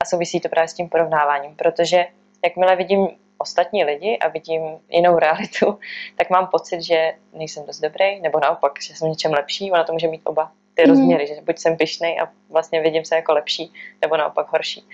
A 0.00 0.04
souvisí 0.04 0.40
to 0.40 0.48
právě 0.48 0.68
s 0.68 0.74
tím 0.74 0.88
porovnáváním, 0.88 1.56
protože 1.56 2.06
jakmile 2.44 2.76
vidím 2.76 3.08
ostatní 3.38 3.84
lidi 3.84 4.18
a 4.18 4.28
vidím 4.28 4.62
jinou 4.88 5.18
realitu, 5.18 5.78
tak 6.16 6.30
mám 6.30 6.46
pocit, 6.46 6.82
že 6.82 7.14
nejsem 7.32 7.66
dost 7.66 7.80
dobrý, 7.80 8.20
nebo 8.20 8.40
naopak, 8.40 8.72
že 8.82 8.94
jsem 8.94 9.08
něčem 9.08 9.32
lepší, 9.32 9.72
ona 9.72 9.84
to 9.84 9.92
může 9.92 10.08
mít 10.08 10.22
oba 10.24 10.52
ty 10.76 10.82
mm. 10.84 10.90
rozměry, 10.90 11.26
že 11.26 11.34
buď 11.42 11.58
jsem 11.58 11.76
pyšnej 11.76 12.20
a 12.20 12.28
vlastně 12.50 12.80
vidím 12.80 13.04
se 13.04 13.14
jako 13.16 13.32
lepší, 13.32 13.72
nebo 14.02 14.16
naopak 14.16 14.52
horší. 14.52 14.88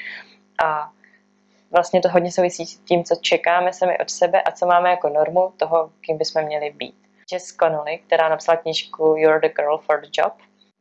A 0.64 0.90
vlastně 1.70 2.00
to 2.00 2.08
hodně 2.08 2.32
souvisí 2.32 2.66
s 2.66 2.78
tím, 2.78 3.04
co 3.04 3.16
čekáme 3.20 3.72
sami 3.72 3.98
od 3.98 4.10
sebe 4.10 4.42
a 4.42 4.50
co 4.50 4.66
máme 4.66 4.90
jako 4.90 5.08
normu 5.08 5.52
toho, 5.56 5.90
kým 6.00 6.18
bychom 6.18 6.42
měli 6.42 6.70
být. 6.70 6.94
Jess 7.32 7.56
Connolly, 7.56 7.98
která 8.06 8.28
napsala 8.28 8.56
knížku 8.56 9.14
You're 9.18 9.40
the 9.40 9.54
girl 9.54 9.78
for 9.78 10.00
the 10.00 10.08
job, 10.12 10.32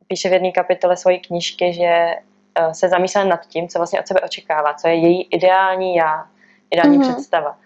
píše 0.06 0.28
v 0.28 0.32
jedné 0.32 0.52
kapitole 0.52 0.96
svojí 0.96 1.20
knížky, 1.20 1.72
že 1.72 1.84
eh, 1.84 2.74
se 2.74 2.88
zamýšlela 2.88 3.26
nad 3.28 3.46
tím, 3.46 3.68
co 3.68 3.78
vlastně 3.78 4.00
od 4.00 4.06
sebe 4.06 4.20
očekává, 4.20 4.74
co 4.74 4.88
je 4.88 4.94
její 4.94 5.22
ideální 5.22 5.96
já, 5.96 6.26
ideální 6.70 6.98
mm-hmm. 6.98 7.14
představa. 7.14 7.58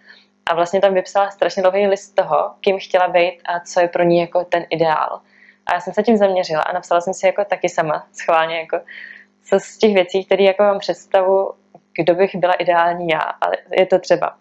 A 0.46 0.54
vlastně 0.54 0.80
tam 0.80 0.94
vypsala 0.94 1.30
strašně 1.30 1.62
dlouhý 1.62 1.86
list 1.86 2.14
toho, 2.14 2.50
kým 2.60 2.78
chtěla 2.78 3.08
být 3.08 3.40
a 3.44 3.60
co 3.60 3.80
je 3.80 3.88
pro 3.88 4.02
ní 4.02 4.18
jako 4.20 4.44
ten 4.44 4.66
ideál. 4.70 5.20
A 5.66 5.74
já 5.74 5.80
jsem 5.80 5.94
se 5.94 6.02
tím 6.02 6.16
zaměřila 6.16 6.62
a 6.62 6.72
napsala 6.72 7.00
jsem 7.00 7.14
si 7.14 7.26
jako 7.26 7.44
taky 7.44 7.68
sama, 7.68 8.06
schválně 8.12 8.58
jako 8.58 8.80
co 9.44 9.60
z 9.60 9.78
těch 9.78 9.94
věcí, 9.94 10.24
které 10.24 10.44
jako 10.44 10.62
mám 10.62 10.78
představu, 10.78 11.52
kdo 11.98 12.14
bych 12.14 12.36
byla 12.36 12.54
ideální 12.54 13.08
já, 13.08 13.20
ale 13.20 13.56
je 13.78 13.86
to 13.86 13.98
třeba, 13.98 14.36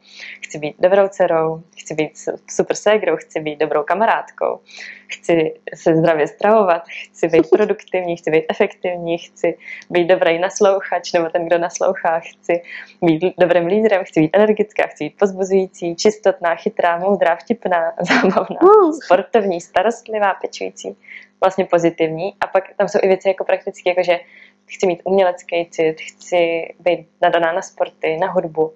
chci 0.46 0.58
být 0.58 0.76
dobrou 0.80 1.08
dcerou, 1.08 1.62
chci 1.78 1.94
být 1.94 2.12
super 2.50 2.76
ségrou, 2.76 3.16
chci 3.16 3.40
být 3.40 3.60
dobrou 3.60 3.84
kamarádkou, 3.84 4.60
chci 5.08 5.54
se 5.76 5.96
zdravě 5.96 6.28
stravovat, 6.28 6.84
chci 6.88 7.28
být 7.28 7.50
produktivní, 7.52 8.18
chci 8.18 8.32
být 8.32 8.46
efektivní, 8.50 9.18
chci 9.18 9.58
být 9.90 10.06
dobrý 10.06 10.40
naslouchač 10.40 11.14
nebo 11.14 11.30
ten, 11.30 11.46
kdo 11.46 11.58
naslouchá, 11.58 12.20
chci 12.20 12.62
být 13.02 13.34
dobrým 13.40 13.66
lídrem, 13.66 14.04
chci 14.04 14.20
být 14.20 14.32
energická, 14.34 14.88
chci 14.88 15.04
být 15.04 15.18
pozbuzující, 15.20 15.96
čistotná, 15.96 16.56
chytrá, 16.56 16.98
moudrá, 16.98 17.36
vtipná, 17.36 17.94
zábavná, 18.00 18.60
sportovní, 19.04 19.62
starostlivá, 19.62 20.34
pečující, 20.34 20.98
vlastně 21.42 21.66
pozitivní. 21.66 22.34
A 22.42 22.48
pak 22.48 22.64
tam 22.78 22.88
jsou 22.88 23.00
i 23.02 23.08
věci 23.08 23.28
jako 23.28 23.44
prakticky, 23.44 23.90
jako 23.90 24.04
že 24.04 24.20
chci 24.68 24.88
mít 24.88 25.02
umělecký 25.04 25.70
cit, 25.72 26.02
chci 26.02 26.74
být 26.80 27.08
nadaná 27.22 27.54
na 27.54 27.62
sporty, 27.62 28.18
na 28.18 28.32
hudbu 28.32 28.74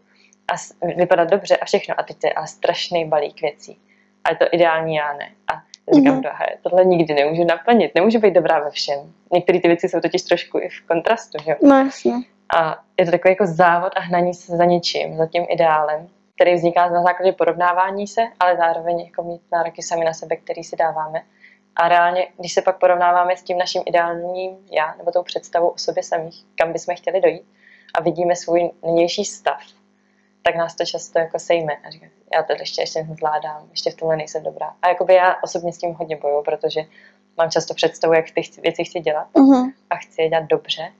a 0.53 0.53
vypadat 0.95 1.29
dobře 1.29 1.57
a 1.57 1.65
všechno. 1.65 1.99
A 1.99 2.03
teď 2.03 2.17
je 2.23 2.33
ale 2.33 2.47
strašný 2.47 3.05
balík 3.05 3.41
věcí. 3.41 3.79
A 4.23 4.29
je 4.29 4.35
to 4.35 4.45
ideální 4.51 4.95
já 4.95 5.13
ne. 5.13 5.29
A 5.47 5.53
říkám, 5.95 6.21
mm-hmm. 6.21 6.57
tohle 6.61 6.85
nikdy 6.85 7.13
nemůžu 7.13 7.43
naplnit, 7.43 7.95
nemůžu 7.95 8.19
být 8.19 8.33
dobrá 8.33 8.59
ve 8.59 8.71
všem. 8.71 9.13
Některé 9.33 9.59
ty 9.59 9.67
věci 9.67 9.89
jsou 9.89 9.99
totiž 9.99 10.21
trošku 10.21 10.59
i 10.59 10.69
v 10.69 10.87
kontrastu, 10.87 11.43
že? 11.43 11.55
No, 11.63 11.75
jasně. 11.75 12.13
A 12.57 12.79
je 12.99 13.05
to 13.05 13.11
takový 13.11 13.31
jako 13.31 13.45
závod 13.45 13.93
a 13.95 13.99
hnaní 13.99 14.33
se 14.33 14.57
za 14.57 14.65
něčím, 14.65 15.17
za 15.17 15.27
tím 15.27 15.45
ideálem, 15.49 16.07
který 16.35 16.53
vzniká 16.53 16.89
na 16.89 17.03
základě 17.03 17.31
porovnávání 17.31 18.07
se, 18.07 18.21
ale 18.39 18.57
zároveň 18.57 18.99
jako 18.99 19.23
mít 19.23 19.41
nároky 19.51 19.81
sami 19.81 20.05
na 20.05 20.13
sebe, 20.13 20.35
který 20.35 20.63
si 20.63 20.75
dáváme. 20.75 21.21
A 21.75 21.87
reálně, 21.87 22.27
když 22.37 22.53
se 22.53 22.61
pak 22.61 22.79
porovnáváme 22.79 23.37
s 23.37 23.43
tím 23.43 23.57
naším 23.57 23.83
ideálním 23.85 24.57
já, 24.71 24.95
nebo 24.95 25.11
tou 25.11 25.23
představou 25.23 25.67
o 25.67 25.77
sobě 25.77 26.03
samých, 26.03 26.45
kam 26.55 26.73
bychom 26.73 26.95
chtěli 26.95 27.21
dojít, 27.21 27.47
a 27.93 28.01
vidíme 28.01 28.35
svůj 28.35 28.71
nynější 28.85 29.25
stav, 29.25 29.61
tak 30.41 30.55
nás 30.55 30.75
to 30.75 30.85
často 30.85 31.19
jako 31.19 31.39
sejme 31.39 31.73
a 31.87 31.89
říká, 31.89 32.05
já 32.33 32.43
to 32.43 32.53
ještě, 32.59 32.81
ještě 32.81 33.07
zvládám, 33.17 33.67
ještě 33.71 33.91
v 33.91 33.95
tomhle 33.95 34.17
nejsem 34.17 34.43
dobrá. 34.43 34.73
A 34.81 34.89
jakoby 34.89 35.13
já 35.13 35.35
osobně 35.43 35.73
s 35.73 35.77
tím 35.77 35.93
hodně 35.93 36.15
boju, 36.15 36.43
protože 36.43 36.81
mám 37.37 37.51
často 37.51 37.73
představu, 37.73 38.13
jak 38.13 38.25
ty 38.31 38.41
věci 38.61 38.83
chci 38.83 38.99
dělat 38.99 39.27
uh-huh. 39.33 39.73
a 39.89 39.95
chci 39.95 40.21
je 40.21 40.29
dělat 40.29 40.43
dobře. 40.43 40.91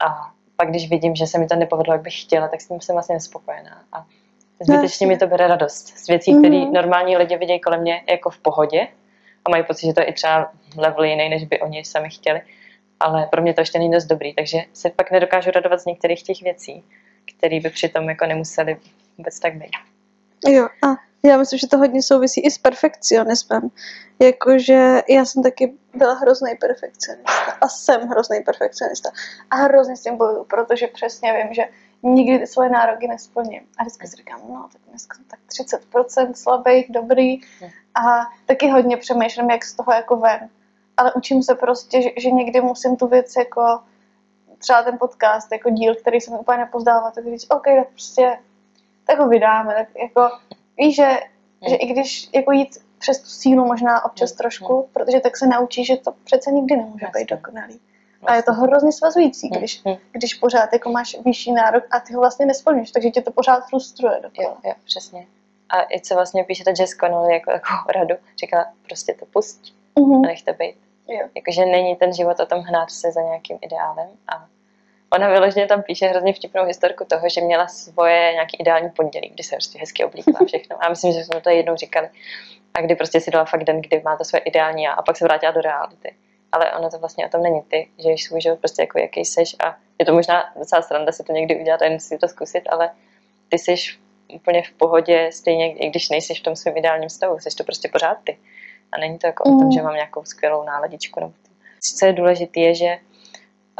A 0.00 0.32
pak, 0.56 0.68
když 0.68 0.90
vidím, 0.90 1.16
že 1.16 1.26
se 1.26 1.38
mi 1.38 1.46
to 1.46 1.56
nepovedlo, 1.56 1.94
jak 1.94 2.02
bych 2.02 2.22
chtěla, 2.22 2.48
tak 2.48 2.60
s 2.60 2.68
tím 2.68 2.80
jsem 2.80 2.94
vlastně 2.94 3.14
nespokojená. 3.14 3.84
A 3.92 4.06
zbytečně 4.60 5.06
mi 5.06 5.18
to 5.18 5.26
bere 5.26 5.46
radost 5.46 5.98
z 5.98 6.08
věcí, 6.08 6.32
které 6.38 6.56
uh-huh. 6.56 6.72
normální 6.72 7.16
lidi 7.16 7.36
vidějí 7.36 7.60
kolem 7.60 7.80
mě 7.80 8.02
jako 8.10 8.30
v 8.30 8.38
pohodě, 8.38 8.88
a 9.44 9.50
mají 9.50 9.64
pocit, 9.64 9.86
že 9.86 9.92
to 9.92 10.00
je 10.00 10.06
i 10.06 10.12
třeba 10.12 10.52
level 10.76 11.04
jiný, 11.04 11.28
než 11.28 11.44
by 11.44 11.60
oni 11.60 11.84
sami 11.84 12.10
chtěli. 12.10 12.40
Ale 13.00 13.26
pro 13.26 13.42
mě 13.42 13.54
to 13.54 13.60
ještě 13.60 13.78
není 13.78 13.92
dost 13.92 14.04
dobrý, 14.04 14.34
takže 14.34 14.58
se 14.72 14.90
pak 14.90 15.10
nedokážu 15.10 15.50
radovat 15.50 15.80
z 15.80 15.86
některých 15.86 16.22
těch 16.22 16.42
věcí, 16.42 16.84
které 17.36 17.60
by 17.60 17.70
přitom 17.70 18.08
jako 18.08 18.26
nemuseli 18.26 18.76
vůbec 19.18 19.40
tak 19.40 19.54
být. 19.54 19.70
Jo, 20.46 20.64
a 20.64 20.86
já 21.24 21.36
myslím, 21.36 21.58
že 21.58 21.66
to 21.66 21.78
hodně 21.78 22.02
souvisí 22.02 22.40
i 22.40 22.50
s 22.50 22.58
perfekcionismem. 22.58 23.68
Jakože 24.18 25.02
já 25.08 25.24
jsem 25.24 25.42
taky 25.42 25.72
byla 25.94 26.14
hrozný 26.14 26.56
perfekcionista 26.60 27.52
a 27.60 27.68
jsem 27.68 28.08
hrozný 28.08 28.40
perfekcionista. 28.40 29.10
A 29.50 29.56
hrozně 29.56 29.96
s 29.96 30.02
tím 30.02 30.16
bojuju, 30.16 30.44
protože 30.44 30.86
přesně 30.86 31.32
vím, 31.32 31.54
že 31.54 31.62
nikdy 32.02 32.38
ty 32.38 32.46
svoje 32.46 32.70
nároky 32.70 33.08
nesplním. 33.08 33.60
A 33.78 33.82
vždycky 33.82 34.06
si 34.06 34.16
říkám, 34.16 34.40
no 34.48 34.68
tak 34.72 34.82
dneska 34.88 35.16
jsem 35.16 35.24
tak 35.24 35.40
30% 35.48 36.32
slabých, 36.32 36.86
dobrý. 36.90 37.40
A 37.94 38.26
taky 38.46 38.70
hodně 38.70 38.96
přemýšlím, 38.96 39.50
jak 39.50 39.64
z 39.64 39.74
toho 39.74 39.92
jako 39.92 40.16
ven. 40.16 40.48
Ale 40.96 41.12
učím 41.12 41.42
se 41.42 41.54
prostě, 41.54 42.02
že, 42.02 42.08
že 42.16 42.30
někdy 42.30 42.60
musím 42.60 42.96
tu 42.96 43.06
věc 43.06 43.36
jako 43.38 43.80
třeba 44.58 44.82
ten 44.82 44.98
podcast, 44.98 45.52
jako 45.52 45.70
díl, 45.70 45.94
který 45.94 46.20
se 46.20 46.30
mi 46.30 46.38
úplně 46.38 46.58
nepozdává, 46.58 47.10
tak 47.10 47.24
říct, 47.24 47.46
OK, 47.50 47.64
tak 47.64 47.88
prostě 47.88 48.38
tak 49.06 49.18
ho 49.18 49.28
vydáme. 49.28 49.74
Tak 49.74 49.88
jako 50.02 50.36
víš, 50.78 50.96
že, 50.96 51.20
že 51.68 51.74
i 51.74 51.86
když 51.86 52.28
jako 52.34 52.52
jít 52.52 52.78
přes 52.98 53.20
tu 53.20 53.28
sílu 53.28 53.66
možná 53.66 54.04
občas 54.04 54.32
trošku, 54.32 54.88
protože 54.92 55.20
tak 55.20 55.36
se 55.36 55.46
naučí, 55.46 55.84
že 55.84 55.96
to 55.96 56.12
přece 56.24 56.50
nikdy 56.50 56.76
nemůže 56.76 57.06
být 57.14 57.30
dokonalý. 57.30 57.80
A 58.26 58.34
je 58.34 58.42
to 58.42 58.52
hrozně 58.52 58.92
svazující, 58.92 59.48
když, 59.48 59.82
když 60.12 60.34
pořád 60.34 60.72
jako 60.72 60.90
máš 60.90 61.16
vyšší 61.24 61.52
nárok 61.52 61.84
a 61.90 62.00
ty 62.00 62.12
ho 62.12 62.20
vlastně 62.20 62.46
nesplníš, 62.46 62.90
takže 62.90 63.10
tě 63.10 63.22
to 63.22 63.30
pořád 63.30 63.60
frustruje 63.68 64.20
dokola. 64.22 64.48
Jo, 64.48 64.70
jo, 64.70 64.74
přesně. 64.84 65.26
A 65.68 65.82
i 65.82 66.00
co 66.00 66.14
vlastně 66.14 66.44
píše 66.44 66.64
ta 66.64 66.70
Jess 66.78 66.96
Connolly 66.96 67.32
jako 67.32 67.50
takovou 67.50 67.92
radu, 67.94 68.14
říká 68.40 68.72
prostě 68.86 69.14
to 69.14 69.26
pust 69.26 69.60
mm-hmm. 69.96 70.24
a 70.24 70.26
nech 70.26 70.42
to 70.42 70.52
být. 70.52 70.76
Jo. 71.08 71.28
Jakože 71.34 71.66
není 71.66 71.96
ten 71.96 72.14
život 72.14 72.40
o 72.40 72.46
tom 72.46 72.60
hnát 72.60 72.90
se 72.90 73.12
za 73.12 73.22
nějakým 73.22 73.58
ideálem 73.62 74.08
a 74.28 74.46
ona 75.12 75.28
vyloženě 75.28 75.66
tam 75.66 75.82
píše 75.82 76.06
hrozně 76.06 76.32
vtipnou 76.32 76.64
historku 76.64 77.04
toho, 77.04 77.28
že 77.28 77.40
měla 77.40 77.68
svoje 77.68 78.32
nějaký 78.32 78.56
ideální 78.60 78.90
pondělí, 78.90 79.28
kdy 79.28 79.42
se 79.42 79.56
prostě 79.56 79.78
hezky 79.78 80.04
oblíkla 80.04 80.46
všechno. 80.46 80.84
A 80.84 80.88
myslím, 80.88 81.12
že 81.12 81.24
jsme 81.24 81.40
to 81.40 81.50
jednou 81.50 81.76
říkali. 81.76 82.08
A 82.74 82.80
kdy 82.80 82.94
prostě 82.94 83.20
si 83.20 83.30
dala 83.30 83.44
fakt 83.44 83.64
den, 83.64 83.82
kdy 83.82 84.02
má 84.04 84.16
to 84.16 84.24
své 84.24 84.38
ideální 84.38 84.88
a, 84.88 84.92
a 84.92 85.02
pak 85.02 85.16
se 85.16 85.24
vrátila 85.24 85.52
do 85.52 85.60
reality. 85.60 86.14
Ale 86.52 86.72
ono 86.72 86.90
to 86.90 86.98
vlastně 86.98 87.26
o 87.26 87.28
tom 87.28 87.42
není 87.42 87.62
ty, 87.62 87.88
že 87.98 88.08
jsi 88.08 88.18
svůj 88.18 88.40
život 88.40 88.58
prostě 88.58 88.82
jako 88.82 88.98
jaký 88.98 89.24
seš 89.24 89.56
a 89.64 89.76
je 89.98 90.06
to 90.06 90.14
možná 90.14 90.52
docela 90.56 90.82
sranda 90.82 91.12
si 91.12 91.24
to 91.24 91.32
někdy 91.32 91.60
udělat 91.60 91.82
a 91.82 91.84
jen 91.84 92.00
si 92.00 92.18
to 92.18 92.28
zkusit, 92.28 92.62
ale 92.70 92.90
ty 93.48 93.58
jsi 93.58 93.74
úplně 94.34 94.62
v 94.62 94.72
pohodě, 94.72 95.30
stejně 95.32 95.72
i 95.72 95.90
když 95.90 96.08
nejsi 96.08 96.34
v 96.34 96.40
tom 96.40 96.56
svém 96.56 96.76
ideálním 96.76 97.08
stavu, 97.08 97.38
jsi 97.38 97.56
to 97.56 97.64
prostě 97.64 97.88
pořád 97.88 98.18
ty. 98.24 98.38
A 98.92 98.98
není 98.98 99.18
to 99.18 99.26
jako 99.26 99.48
mm. 99.48 99.56
o 99.56 99.60
tom, 99.60 99.72
že 99.72 99.82
mám 99.82 99.94
nějakou 99.94 100.24
skvělou 100.24 100.64
náladičku. 100.64 101.20
Nebo. 101.20 101.32
Co 101.80 102.06
je 102.06 102.12
důležité, 102.12 102.60
je, 102.60 102.74
že 102.74 102.96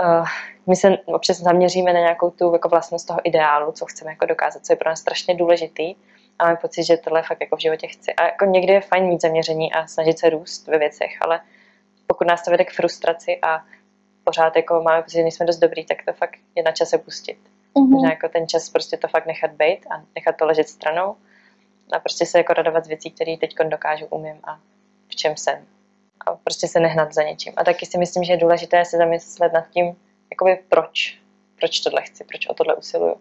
uh, 0.03 0.27
my 0.67 0.77
se 0.77 0.99
občas 1.05 1.41
zaměříme 1.41 1.93
na 1.93 2.01
nějakou 2.01 2.31
tu 2.31 2.53
jako 2.53 2.69
vlastnost 2.69 3.07
toho 3.07 3.21
ideálu, 3.25 3.73
co 3.73 3.87
chceme 3.87 4.11
jako 4.11 4.27
dokázat, 4.27 4.67
co 4.67 4.73
je 4.73 4.77
pro 4.77 4.91
nás 4.91 5.01
strašně 5.01 5.35
důležitý 5.35 5.95
a 6.39 6.47
mám 6.47 6.57
pocit, 6.57 6.85
že 6.85 6.97
tohle 6.97 7.23
fakt 7.23 7.41
jako 7.41 7.57
v 7.57 7.61
životě 7.61 7.87
chci. 7.87 8.15
A 8.15 8.25
jako 8.25 8.45
někdy 8.45 8.73
je 8.73 8.81
fajn 8.81 9.05
mít 9.05 9.23
zaměření 9.23 9.73
a 9.73 9.87
snažit 9.87 10.19
se 10.19 10.31
růst 10.31 10.67
ve 10.67 10.79
věcech, 10.79 11.11
ale 11.21 11.41
pokud 12.21 12.29
nás 12.29 12.45
to 12.45 12.51
vede 12.51 12.65
k 12.65 12.73
frustraci 12.73 13.39
a 13.43 13.65
pořád 14.25 14.57
jako 14.57 14.83
máme 14.83 15.03
pocit, 15.03 15.17
že 15.17 15.23
nejsme 15.23 15.47
dost 15.47 15.59
dobrý, 15.59 15.85
tak 15.85 16.05
to 16.05 16.13
fakt 16.13 16.39
je 16.55 16.63
na 16.63 16.73
čase 16.73 16.99
pustit. 16.99 17.39
Mm-hmm. 17.75 17.89
Možná 17.89 18.11
jako 18.11 18.29
ten 18.29 18.49
čas 18.49 18.71
prostě 18.71 18.97
to 18.97 19.09
fakt 19.09 19.27
nechat 19.27 19.51
být 19.51 19.87
a 19.91 20.03
nechat 20.15 20.37
to 20.37 20.47
ležet 20.47 20.69
stranou 20.69 21.17
a 21.93 21.99
prostě 21.99 22.27
se 22.27 22.39
jako 22.39 22.53
radovat 22.53 22.85
z 22.85 22.89
věcí, 22.89 23.11
které 23.11 23.37
teď 23.37 23.55
dokážu, 23.65 24.07
umím 24.07 24.41
a 24.45 24.61
v 25.09 25.17
čem 25.17 25.37
jsem. 25.37 25.67
A 26.27 26.35
prostě 26.35 26.69
se 26.69 26.81
nehnat 26.81 27.15
za 27.15 27.23
něčím. 27.23 27.53
A 27.57 27.65
taky 27.65 27.87
si 27.87 27.99
myslím, 27.99 28.25
že 28.25 28.33
je 28.33 28.37
důležité 28.37 28.85
se 28.85 28.97
zamyslet 28.97 29.53
nad 29.53 29.69
tím, 29.71 29.97
jakoby 30.31 30.59
proč. 30.69 31.19
Proč 31.59 31.81
tohle 31.81 32.03
chci, 32.03 32.25
proč 32.25 32.47
o 32.47 32.55
tohle 32.55 32.75
usiluju. 32.75 33.15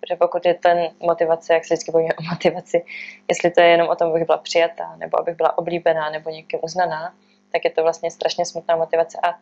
Protože 0.00 0.16
pokud 0.16 0.46
je 0.46 0.54
ten 0.54 0.88
motivace, 1.00 1.54
jak 1.54 1.64
se 1.64 1.74
vždycky 1.74 1.92
bojíme 1.92 2.14
o 2.14 2.22
motivaci, 2.22 2.84
jestli 3.28 3.50
to 3.50 3.60
je 3.60 3.68
jenom 3.68 3.88
o 3.88 3.96
tom, 3.96 4.10
abych 4.10 4.26
byla 4.26 4.38
přijatá, 4.38 4.96
nebo 4.96 5.20
abych 5.20 5.34
byla 5.36 5.58
oblíbená, 5.58 6.10
nebo 6.10 6.30
někým 6.30 6.60
uznaná, 6.62 7.14
tak 7.52 7.64
je 7.64 7.70
to 7.70 7.82
vlastně 7.82 8.10
strašně 8.10 8.46
smutná 8.46 8.76
motivace 8.76 9.18
a 9.22 9.38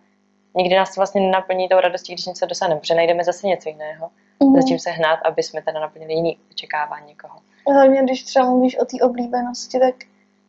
nikdy 0.55 0.77
nás 0.77 0.95
to 0.95 1.01
vlastně 1.01 1.21
nenaplní 1.21 1.69
tou 1.69 1.81
radostí, 1.81 2.13
když 2.13 2.27
něco 2.27 2.47
dosáhneme, 2.47 2.81
protože 2.81 2.95
najdeme 2.95 3.25
zase 3.25 3.47
něco 3.47 3.69
jiného, 3.69 4.11
mm. 4.43 4.55
za 4.55 4.69
čím 4.69 4.79
se 4.79 4.91
hnát, 4.91 5.21
aby 5.25 5.43
jsme 5.43 5.63
teda 5.63 5.81
naplnili 5.81 6.15
jiný 6.15 6.39
očekávání 6.51 7.07
někoho. 7.07 7.41
Hlavně, 7.67 8.03
když 8.03 8.23
třeba 8.23 8.51
mluvíš 8.51 8.79
o 8.79 8.85
té 8.85 8.97
oblíbenosti, 9.05 9.79
tak 9.79 9.95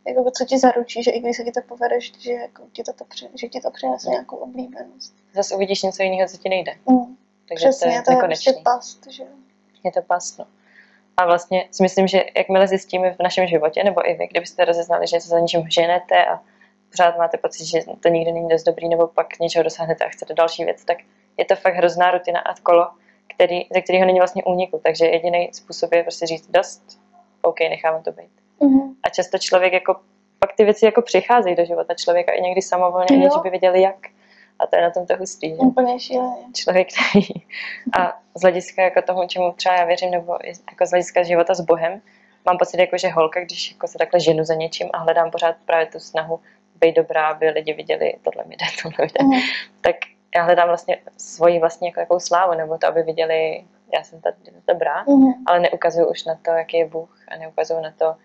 jako 0.07 0.31
co 0.31 0.45
ti 0.45 0.59
zaručí, 0.59 1.03
že 1.03 1.11
i 1.11 1.19
když 1.19 1.37
se 1.37 1.43
ti 1.43 1.51
to 1.51 1.61
povede, 1.67 2.01
že, 2.19 2.33
jako 2.33 2.63
ti 2.71 2.83
to, 2.83 2.93
to 2.93 3.05
že 3.35 3.47
ti 3.47 3.59
to 3.59 3.71
přinese 3.71 4.07
mm. 4.07 4.11
nějakou 4.11 4.35
oblíbenost. 4.35 5.13
Zase 5.33 5.55
uvidíš 5.55 5.83
něco 5.83 6.03
jiného, 6.03 6.29
co 6.29 6.37
ti 6.37 6.49
nejde. 6.49 6.75
Mm. 6.89 7.17
Takže 7.49 7.69
Přesně, 7.69 7.87
to 7.87 7.93
je, 7.93 8.01
to 8.01 8.11
je 8.11 8.17
prostě 8.27 8.53
past, 8.63 9.07
že 9.11 9.23
Je 9.83 9.91
to 9.91 10.01
past, 10.01 10.39
no. 10.39 10.45
A 11.17 11.25
vlastně 11.25 11.67
si 11.71 11.83
myslím, 11.83 12.07
že 12.07 12.23
jakmile 12.37 12.67
zjistíme 12.67 13.13
v 13.13 13.19
našem 13.19 13.47
životě, 13.47 13.83
nebo 13.83 14.09
i 14.09 14.13
vy, 14.13 14.27
kdybyste 14.27 14.65
rozeznali, 14.65 15.07
že 15.07 15.19
se 15.19 15.29
za 15.29 15.39
něčím 15.39 15.69
ženete 15.69 16.25
a 16.25 16.39
pořád 16.91 17.17
máte 17.17 17.37
pocit, 17.37 17.65
že 17.65 17.79
to 17.99 18.09
nikdy 18.09 18.31
není 18.31 18.49
dost 18.49 18.63
dobrý, 18.63 18.89
nebo 18.89 19.07
pak 19.07 19.39
něčeho 19.39 19.63
dosáhnete 19.63 20.05
a 20.05 20.09
chcete 20.09 20.33
další 20.33 20.65
věc, 20.65 20.85
tak 20.85 20.97
je 21.37 21.45
to 21.45 21.55
fakt 21.55 21.73
hrozná 21.73 22.11
rutina 22.11 22.39
a 22.39 22.53
kolo, 22.63 22.87
který, 23.35 23.67
ze 23.73 23.81
kterého 23.81 24.05
není 24.05 24.19
vlastně 24.19 24.43
úniku. 24.43 24.81
Takže 24.83 25.05
jediný 25.05 25.49
způsob 25.53 25.93
je 25.93 26.03
prostě 26.03 26.25
říct 26.25 26.47
dost, 26.51 26.99
OK, 27.41 27.59
necháme 27.59 28.01
to 28.03 28.11
být. 28.11 28.31
Mm-hmm. 28.61 28.95
A 29.03 29.09
často 29.09 29.37
člověk 29.37 29.73
jako, 29.73 29.95
pak 30.39 30.53
ty 30.55 30.63
věci 30.63 30.85
jako 30.85 31.01
přicházejí 31.01 31.55
do 31.55 31.65
života 31.65 31.93
člověka 31.93 32.31
i 32.31 32.41
někdy 32.41 32.61
samovolně, 32.61 33.07
aniž 33.09 33.33
by 33.43 33.49
věděli 33.49 33.81
jak. 33.81 34.07
A 34.59 34.67
to 34.67 34.75
je 34.75 34.81
na 34.81 34.91
tom 34.91 35.05
to 35.05 35.15
hustý. 35.17 35.49
Že? 35.49 35.55
Úplně. 35.55 35.97
Člověk, 36.55 36.87
který 36.93 37.25
a 37.99 38.19
z 38.35 38.41
hlediska 38.41 38.81
jako 38.81 39.01
tomu, 39.01 39.27
čemu 39.27 39.51
třeba 39.51 39.75
já 39.75 39.85
věřím, 39.85 40.11
nebo 40.11 40.37
jako 40.71 40.85
z 40.85 40.89
hlediska 40.89 41.23
života 41.23 41.53
s 41.53 41.61
Bohem, 41.61 42.01
mám 42.45 42.57
pocit, 42.57 42.79
jako, 42.79 42.97
že 42.97 43.09
holka, 43.09 43.41
když 43.41 43.71
jako 43.71 43.87
se 43.87 43.97
takhle 43.97 44.19
ženu 44.19 44.43
za 44.43 44.53
něčím 44.53 44.89
a 44.93 44.97
hledám 44.97 45.31
pořád 45.31 45.55
právě 45.65 45.85
tu 45.85 45.99
snahu 45.99 46.39
být 46.79 46.95
dobrá, 46.95 47.27
aby 47.27 47.49
lidi 47.49 47.73
viděli, 47.73 48.13
tohle 48.23 48.43
mi 48.45 48.55
jde, 48.55 48.65
tohle 48.83 49.05
mi 49.05 49.11
jde, 49.11 49.25
mm. 49.25 49.41
tak 49.81 49.95
já 50.35 50.43
hledám 50.43 50.67
vlastně 50.67 50.97
svoji 51.17 51.59
vlastní 51.59 51.87
jako 51.87 51.99
jakou 51.99 52.19
slávu, 52.19 52.53
nebo 52.53 52.77
to, 52.77 52.87
aby 52.87 53.03
viděli, 53.03 53.65
já 53.93 54.03
jsem 54.03 54.21
tady 54.21 54.35
dobrá, 54.67 55.03
mm. 55.03 55.33
ale 55.45 55.59
neukazuju 55.59 56.09
už 56.09 56.25
na 56.25 56.35
to, 56.35 56.51
jaký 56.51 56.77
je 56.77 56.85
Bůh 56.85 57.19
a 57.27 57.37
neukazuju 57.37 57.79
na 57.81 57.91
to, 57.91 58.15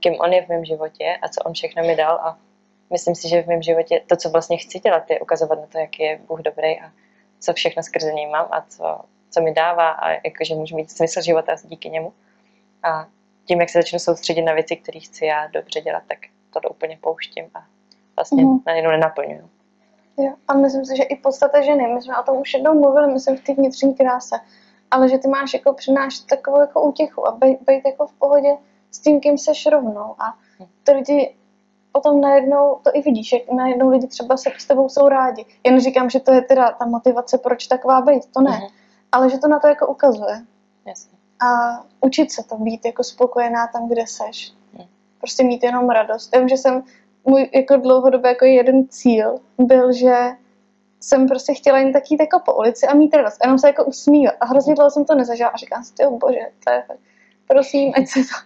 kým 0.00 0.20
On 0.20 0.32
je 0.32 0.44
v 0.44 0.48
mém 0.48 0.64
životě 0.64 1.18
a 1.22 1.28
co 1.28 1.40
On 1.40 1.52
všechno 1.52 1.82
mi 1.82 1.96
dal 1.96 2.14
a 2.14 2.38
myslím 2.90 3.14
si, 3.14 3.28
že 3.28 3.42
v 3.42 3.46
mém 3.46 3.62
životě 3.62 4.00
to, 4.06 4.16
co 4.16 4.30
vlastně 4.30 4.56
chci 4.56 4.78
dělat, 4.78 5.10
je 5.10 5.20
ukazovat 5.20 5.60
na 5.60 5.66
to, 5.66 5.78
jaký 5.78 6.02
je 6.02 6.20
Bůh 6.28 6.40
dobrý 6.40 6.80
a 6.80 6.92
co 7.40 7.52
všechno 7.52 7.82
skrze 7.82 8.12
něj 8.12 8.26
mám 8.26 8.48
a 8.50 8.60
co, 8.68 9.00
co 9.30 9.40
mi 9.40 9.54
dává 9.54 9.90
a 9.90 10.10
jakože 10.10 10.54
můžu 10.54 10.76
mít 10.76 10.90
smysl 10.90 11.22
života 11.22 11.56
díky 11.64 11.90
němu. 11.90 12.12
A 12.82 13.06
tím, 13.44 13.60
jak 13.60 13.70
se 13.70 13.78
začnu 13.78 13.98
soustředit 13.98 14.42
na 14.42 14.52
věci, 14.52 14.76
které 14.76 15.00
chci 15.00 15.26
já 15.26 15.46
dobře 15.46 15.80
dělat, 15.80 16.02
tak 16.08 16.18
to 16.50 16.68
úplně 16.68 16.98
pouštím 17.00 17.50
a 17.54 17.66
vlastně 18.18 18.44
mm. 18.44 18.58
najednou 18.66 18.90
nenaplňuju. 18.90 19.48
Jo, 20.16 20.32
a 20.48 20.54
myslím 20.54 20.84
si, 20.84 20.96
že 20.96 21.02
i 21.02 21.16
podstata 21.16 21.60
ženy, 21.60 21.86
my 21.94 22.02
jsme 22.02 22.18
o 22.18 22.22
tom 22.22 22.40
už 22.40 22.54
jednou 22.54 22.74
mluvili, 22.74 23.12
myslím 23.12 23.36
v 23.36 23.40
té 23.40 23.54
vnitřní 23.54 23.94
kráse, 23.94 24.36
ale 24.90 25.08
že 25.08 25.18
ty 25.18 25.28
máš 25.28 25.54
jako 25.54 25.72
přinášet 25.72 26.26
takovou 26.26 26.60
jako 26.60 26.82
útěchu 26.82 27.28
a 27.28 27.36
být, 27.36 27.58
být 27.66 27.82
jako 27.86 28.06
v 28.06 28.12
pohodě 28.12 28.56
s 28.90 28.98
tím, 29.00 29.20
kým 29.20 29.38
seš 29.38 29.66
rovnou 29.66 30.14
a 30.18 30.34
to 30.84 30.92
lidi 30.92 31.34
potom 31.92 32.20
najednou 32.20 32.78
to 32.82 32.90
i 32.94 33.02
vidíš, 33.02 33.32
jak 33.32 33.42
najednou 33.52 33.88
lidi 33.88 34.06
třeba 34.06 34.36
se 34.36 34.50
s 34.58 34.66
tebou 34.66 34.88
jsou 34.88 35.08
rádi. 35.08 35.46
Jen 35.64 35.80
říkám, 35.80 36.10
že 36.10 36.20
to 36.20 36.32
je 36.32 36.42
teda 36.42 36.72
ta 36.72 36.86
motivace, 36.86 37.38
proč 37.38 37.66
taková 37.66 38.00
být, 38.00 38.32
to 38.32 38.40
ne. 38.40 38.50
Mm. 38.50 38.66
Ale 39.12 39.30
že 39.30 39.38
to 39.38 39.48
na 39.48 39.58
to 39.58 39.66
jako 39.66 39.86
ukazuje. 39.86 40.44
Jasně. 40.86 41.18
A 41.40 41.80
učit 42.00 42.32
se 42.32 42.42
to 42.44 42.56
být 42.56 42.84
jako 42.84 43.04
spokojená 43.04 43.66
tam, 43.66 43.88
kde 43.88 44.06
seš. 44.06 44.52
Mm. 44.72 44.84
Prostě 45.18 45.44
mít 45.44 45.62
jenom 45.62 45.90
radost. 45.90 46.34
Já 46.34 46.40
vím, 46.40 46.48
že 46.48 46.56
jsem 46.56 46.82
můj 47.24 47.50
jako 47.54 47.76
dlouhodobě 47.76 48.28
jako 48.28 48.44
jeden 48.44 48.88
cíl 48.88 49.38
byl, 49.58 49.92
že 49.92 50.14
jsem 51.00 51.28
prostě 51.28 51.54
chtěla 51.54 51.78
jen 51.78 51.92
tak 51.92 52.10
jít 52.10 52.20
jako 52.20 52.38
po 52.38 52.54
ulici 52.54 52.86
a 52.86 52.94
mít 52.94 53.14
radost, 53.14 53.38
jenom 53.42 53.58
se 53.58 53.66
jako 53.66 53.84
usmívat. 53.84 54.34
A 54.40 54.46
hrozně 54.46 54.74
dlouho 54.74 54.90
jsem 54.90 55.04
to 55.04 55.14
nezažila 55.14 55.48
a 55.48 55.56
říkám 55.56 55.84
si, 55.84 55.92
jo 56.02 56.10
bože, 56.10 56.40
to 56.64 56.72
je 56.72 56.82
fakt, 56.86 56.98
prosím, 57.48 57.92
ať 57.96 58.08
se 58.08 58.20
to, 58.20 58.36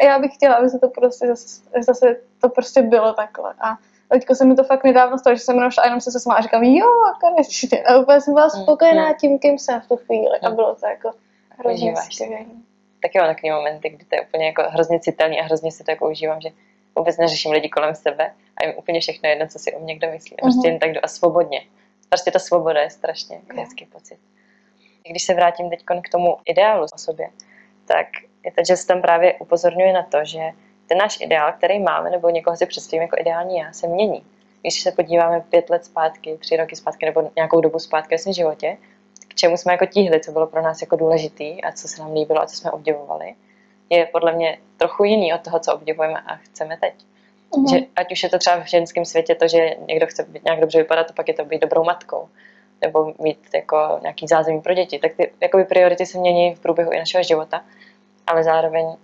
a 0.00 0.04
já 0.04 0.18
bych 0.18 0.34
chtěla, 0.34 0.54
aby 0.54 0.70
se 0.70 0.78
to 0.78 0.88
prostě 0.88 1.26
zase, 1.26 1.62
zase 1.80 2.16
to 2.40 2.48
prostě 2.48 2.82
bylo 2.82 3.12
takhle. 3.12 3.54
A 3.60 3.76
teďko 4.10 4.34
se 4.34 4.44
mi 4.44 4.54
to 4.54 4.64
fakt 4.64 4.84
nedávno 4.84 5.18
stalo, 5.18 5.36
že 5.36 5.42
jsem 5.42 5.56
jenom 5.56 5.70
šla 5.70 5.82
a 5.82 5.86
jenom 5.86 6.00
se 6.00 6.10
se 6.10 6.30
a 6.36 6.42
říkám, 6.42 6.62
jo, 6.62 6.86
a 6.86 7.18
konečně. 7.20 7.82
A 7.82 7.98
úplně 7.98 8.20
jsem 8.20 8.34
byla 8.34 8.48
mm, 8.54 8.62
spokojená 8.62 9.08
mm. 9.08 9.14
tím, 9.14 9.38
kým 9.38 9.58
jsem 9.58 9.80
v 9.80 9.88
tu 9.88 9.96
chvíli. 9.96 10.38
A 10.42 10.48
mm. 10.48 10.54
bylo 10.54 10.74
to 10.74 10.86
jako 10.86 11.10
hrozně 11.58 11.94
skvělé. 11.96 12.44
Taky 13.02 13.18
mám 13.18 13.28
takový 13.28 13.50
momenty, 13.50 13.88
kdy 13.88 14.04
to 14.04 14.14
je 14.14 14.22
úplně 14.22 14.46
jako 14.46 14.62
hrozně 14.68 15.00
citelný 15.00 15.40
a 15.40 15.44
hrozně 15.44 15.72
si 15.72 15.84
to 15.84 15.90
jako 15.90 16.10
užívám, 16.10 16.40
že 16.40 16.48
vůbec 17.00 17.16
neřeším 17.16 17.52
lidi 17.52 17.68
kolem 17.68 17.94
sebe 17.94 18.32
a 18.56 18.66
jim 18.66 18.74
úplně 18.78 19.00
všechno 19.00 19.28
jedno, 19.28 19.48
co 19.48 19.58
si 19.58 19.72
o 19.72 19.78
mě 19.78 19.86
někdo 19.86 20.10
myslí. 20.10 20.36
Mm-hmm. 20.36 20.40
Prostě 20.40 20.68
jen 20.68 20.78
tak 20.78 20.92
jdu 20.92 21.00
a 21.02 21.08
svobodně. 21.08 21.60
Prostě 22.08 22.30
ta 22.30 22.38
svoboda 22.38 22.80
je 22.80 22.90
strašně 22.90 23.36
yeah. 23.36 23.58
hezký 23.58 23.86
pocit. 23.86 24.18
Když 25.10 25.22
se 25.22 25.34
vrátím 25.34 25.70
teď 25.70 25.84
k 26.02 26.08
tomu 26.08 26.36
ideálu 26.44 26.86
o 26.94 26.98
sobě, 26.98 27.28
tak 27.84 28.06
je 28.44 28.52
to, 28.52 28.62
že 28.68 28.76
se 28.76 28.86
tam 28.86 29.02
právě 29.02 29.34
upozorňuje 29.34 29.92
na 29.92 30.02
to, 30.02 30.18
že 30.24 30.40
ten 30.86 30.98
náš 30.98 31.20
ideál, 31.20 31.52
který 31.52 31.78
máme, 31.78 32.10
nebo 32.10 32.30
někoho 32.30 32.56
si 32.56 32.66
představíme 32.66 33.04
jako 33.04 33.16
ideální 33.18 33.56
já, 33.56 33.72
se 33.72 33.88
mění. 33.88 34.24
Když 34.60 34.80
se 34.80 34.92
podíváme 34.92 35.40
pět 35.40 35.70
let 35.70 35.84
zpátky, 35.84 36.38
tři 36.40 36.56
roky 36.56 36.76
zpátky, 36.76 37.06
nebo 37.06 37.30
nějakou 37.36 37.60
dobu 37.60 37.78
zpátky 37.78 38.16
v 38.16 38.20
svém 38.20 38.32
životě, 38.32 38.76
k 39.28 39.34
čemu 39.34 39.56
jsme 39.56 39.72
jako 39.72 39.86
tíhli, 39.86 40.20
co 40.20 40.32
bylo 40.32 40.46
pro 40.46 40.62
nás 40.62 40.80
jako 40.80 40.96
důležitý 40.96 41.62
a 41.62 41.72
co 41.72 41.88
se 41.88 42.02
nám 42.02 42.12
líbilo 42.12 42.42
a 42.42 42.46
co 42.46 42.56
jsme 42.56 42.70
obdivovali, 42.70 43.34
je 43.90 44.06
podle 44.06 44.32
mě 44.32 44.58
trochu 44.76 45.04
jiný 45.04 45.34
od 45.34 45.40
toho, 45.40 45.60
co 45.60 45.74
obdivujeme 45.74 46.20
a 46.20 46.36
chceme 46.36 46.76
teď. 46.76 46.94
Mm. 47.56 47.68
Že 47.68 47.76
ať 47.96 48.12
už 48.12 48.22
je 48.22 48.28
to 48.28 48.38
třeba 48.38 48.56
v 48.56 48.68
ženském 48.68 49.04
světě 49.04 49.34
to, 49.34 49.48
že 49.48 49.76
někdo 49.88 50.06
chce 50.06 50.22
být 50.22 50.44
nějak 50.44 50.60
dobře 50.60 50.78
vypadat, 50.78 51.10
a 51.10 51.12
pak 51.12 51.28
je 51.28 51.34
to 51.34 51.44
být 51.44 51.60
dobrou 51.60 51.84
matkou 51.84 52.28
nebo 52.80 53.14
mít 53.18 53.38
jako 53.54 53.98
nějaký 54.02 54.26
zázemí 54.26 54.60
pro 54.60 54.74
děti, 54.74 54.98
tak 54.98 55.12
ty 55.14 55.32
jakoby 55.40 55.64
priority 55.64 56.06
se 56.06 56.18
mění 56.18 56.54
v 56.54 56.60
průběhu 56.60 56.92
i 56.92 56.98
našeho 56.98 57.22
života, 57.22 57.64
ale 58.26 58.44
zároveň 58.44 58.96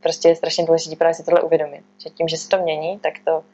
prostě 0.00 0.28
je 0.28 0.36
strašně 0.36 0.64
důležité 0.64 0.96
právě 0.96 1.14
si 1.14 1.24
tohle 1.24 1.42
uvědomit, 1.42 1.82
že 1.98 2.10
tím, 2.10 2.28
že 2.28 2.36
se 2.36 2.48
to 2.48 2.62
mění, 2.62 2.98
tak 2.98 3.14
to 3.24 3.44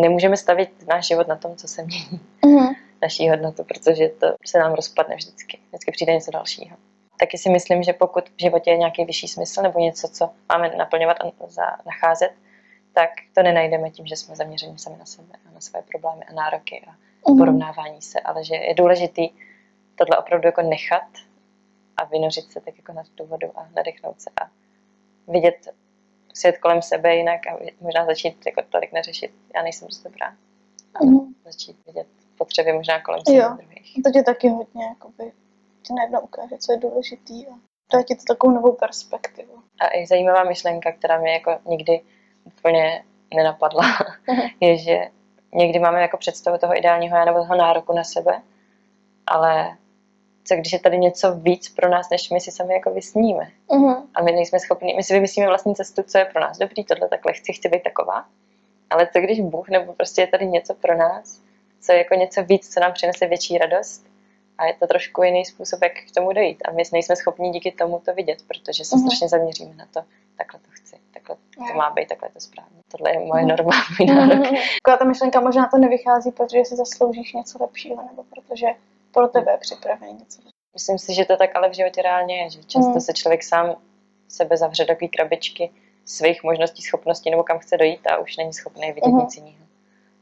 nemůžeme 0.00 0.36
stavit 0.36 0.70
náš 0.88 1.06
život 1.06 1.28
na 1.28 1.36
tom, 1.36 1.56
co 1.56 1.68
se 1.68 1.82
mění. 1.82 2.20
Mm-hmm. 2.42 2.74
Naší 3.02 3.30
hodnotu, 3.30 3.64
protože 3.64 4.08
to 4.08 4.26
se 4.46 4.58
nám 4.58 4.74
rozpadne 4.74 5.16
vždycky. 5.16 5.58
Vždycky 5.68 5.92
přijde 5.92 6.12
něco 6.14 6.30
dalšího. 6.30 6.76
Taky 7.20 7.38
si 7.38 7.50
myslím, 7.50 7.82
že 7.82 7.92
pokud 7.92 8.28
v 8.28 8.40
životě 8.40 8.70
je 8.70 8.76
nějaký 8.76 9.04
vyšší 9.04 9.28
smysl 9.28 9.62
nebo 9.62 9.78
něco, 9.78 10.08
co 10.08 10.30
máme 10.48 10.76
naplňovat 10.76 11.16
a 11.20 11.32
nacházet, 11.86 12.32
tak 12.92 13.10
to 13.34 13.42
nenajdeme 13.42 13.90
tím, 13.90 14.06
že 14.06 14.16
jsme 14.16 14.36
zaměřeni 14.36 14.78
sami 14.78 14.96
na 14.96 15.04
sebe 15.04 15.34
a 15.48 15.54
na 15.54 15.60
své 15.60 15.82
problémy 15.82 16.24
a 16.24 16.32
nároky 16.32 16.84
a 16.86 16.90
mm-hmm. 16.90 17.38
porovnávání 17.38 18.02
se, 18.02 18.20
ale 18.20 18.44
že 18.44 18.54
je 18.54 18.74
důležitý 18.74 19.30
tohle 19.94 20.18
opravdu 20.18 20.48
jako 20.48 20.62
nechat 20.62 21.08
a 21.96 22.04
vynořit 22.04 22.52
se 22.52 22.60
tak 22.60 22.76
jako 22.76 22.92
na 22.92 23.02
tu 23.14 23.26
vodu 23.26 23.58
a 23.58 23.68
nadechnout 23.76 24.20
se 24.20 24.30
a 24.40 24.50
vidět 25.28 25.68
svět 26.34 26.58
kolem 26.58 26.82
sebe 26.82 27.16
jinak 27.16 27.46
a 27.46 27.58
možná 27.80 28.06
začít 28.06 28.46
jako 28.46 28.62
tolik 28.68 28.92
neřešit, 28.92 29.30
já 29.54 29.62
nejsem 29.62 29.88
dost 29.88 30.02
dobrá, 30.02 30.36
ale 30.94 31.10
mm. 31.10 31.34
začít 31.44 31.76
vidět 31.86 32.06
potřeby 32.38 32.72
možná 32.72 33.00
kolem 33.00 33.20
sebe 33.26 33.38
jo. 33.38 33.56
druhých. 33.56 34.02
To 34.04 34.10
tě 34.10 34.22
taky 34.22 34.48
hodně, 34.48 34.84
jakoby, 34.84 35.32
ti 35.86 35.92
najednou 35.94 36.20
ukáže, 36.20 36.58
co 36.58 36.72
je 36.72 36.78
důležitý 36.78 37.46
a 37.46 37.50
dá 37.92 38.02
ti 38.02 38.14
to 38.14 38.22
takovou 38.28 38.52
novou 38.54 38.72
perspektivu. 38.72 39.52
A 39.80 39.96
i 39.96 40.06
zajímavá 40.06 40.44
myšlenka, 40.44 40.92
která 40.92 41.18
mě 41.18 41.32
jako 41.32 41.58
nikdy 41.66 42.00
úplně 42.44 43.04
nenapadla, 43.34 43.82
je, 44.60 44.78
že 44.78 45.08
někdy 45.54 45.78
máme 45.78 46.00
jako 46.02 46.16
představu 46.16 46.58
toho 46.58 46.78
ideálního 46.78 47.16
já 47.16 47.24
nebo 47.24 47.38
toho 47.38 47.56
nároku 47.56 47.92
na 47.92 48.04
sebe, 48.04 48.42
ale 49.26 49.76
co 50.44 50.54
když 50.54 50.72
je 50.72 50.78
tady 50.78 50.98
něco 50.98 51.34
víc 51.34 51.68
pro 51.68 51.88
nás, 51.88 52.10
než 52.10 52.30
my 52.30 52.40
si 52.40 52.50
sami 52.50 52.74
jako 52.74 52.90
vysníme. 52.90 53.50
Uh-huh. 53.68 54.06
A 54.14 54.22
my 54.22 54.32
nejsme 54.32 54.60
schopni, 54.60 54.94
my 54.96 55.02
si 55.02 55.14
vymyslíme 55.14 55.46
vlastní 55.46 55.74
cestu, 55.74 56.02
co 56.02 56.18
je 56.18 56.24
pro 56.24 56.40
nás 56.40 56.58
dobrý, 56.58 56.84
tohle 56.84 57.08
takhle 57.08 57.32
chci, 57.32 57.52
chci 57.52 57.68
být 57.68 57.82
taková. 57.82 58.24
Ale 58.90 59.08
co 59.12 59.20
když 59.20 59.40
Bůh, 59.40 59.68
nebo 59.68 59.92
prostě 59.92 60.20
je 60.20 60.26
tady 60.26 60.46
něco 60.46 60.74
pro 60.74 60.96
nás, 60.96 61.40
co 61.80 61.92
je 61.92 61.98
jako 61.98 62.14
něco 62.14 62.42
víc, 62.42 62.74
co 62.74 62.80
nám 62.80 62.92
přinese 62.92 63.26
větší 63.26 63.58
radost. 63.58 64.06
A 64.58 64.66
je 64.66 64.74
to 64.74 64.86
trošku 64.86 65.22
jiný 65.22 65.44
způsob, 65.44 65.82
jak 65.82 65.92
k 65.92 66.14
tomu 66.14 66.32
dojít. 66.32 66.62
A 66.68 66.72
my 66.72 66.82
nejsme 66.92 67.16
schopni 67.16 67.50
díky 67.50 67.72
tomu 67.72 67.98
to 67.98 68.14
vidět, 68.14 68.38
protože 68.48 68.84
se 68.84 68.96
uh-huh. 68.96 69.06
strašně 69.06 69.28
zaměříme 69.28 69.74
na 69.74 69.86
to, 69.86 70.00
takhle 70.36 70.60
to 70.60 70.66
chci, 70.70 70.96
takhle 71.14 71.36
to 71.68 71.74
má 71.74 71.90
být, 71.90 72.08
takhle 72.08 72.28
to 72.28 72.40
správně. 72.40 72.80
Tohle 72.90 73.12
je 73.12 73.20
moje 73.20 73.46
norma, 73.46 73.72
můj 73.98 74.08
nárok. 74.08 74.46
Taková 74.84 74.96
ta 74.98 75.04
myšlenka 75.04 75.40
možná 75.40 75.68
to 75.68 75.78
nevychází, 75.78 76.30
protože 76.30 76.64
si 76.64 76.76
zasloužíš 76.76 77.32
něco 77.32 77.58
lepšího, 77.60 78.02
nebo 78.06 78.24
protože 78.24 78.66
pro 79.12 79.28
tebe 79.28 79.52
je 79.52 79.58
připravený 79.58 80.12
něco. 80.12 80.42
Myslím 80.74 80.98
si, 80.98 81.14
že 81.14 81.24
to 81.24 81.36
tak 81.36 81.56
ale 81.56 81.68
v 81.70 81.74
životě 81.74 82.02
reálně 82.02 82.42
je, 82.42 82.50
že 82.50 82.64
často 82.64 82.90
mm. 82.90 83.00
se 83.00 83.12
člověk 83.12 83.42
sám 83.42 83.76
sebe 84.28 84.56
zavře 84.56 84.84
do 84.84 84.94
krabičky 85.16 85.70
svých 86.04 86.42
možností, 86.42 86.82
schopností 86.82 87.30
nebo 87.30 87.42
kam 87.42 87.58
chce 87.58 87.76
dojít 87.76 88.06
a 88.06 88.18
už 88.18 88.36
není 88.36 88.52
schopný 88.52 88.92
vidět 88.92 89.10
mm. 89.10 89.18
nic 89.18 89.36
jiného. 89.36 89.64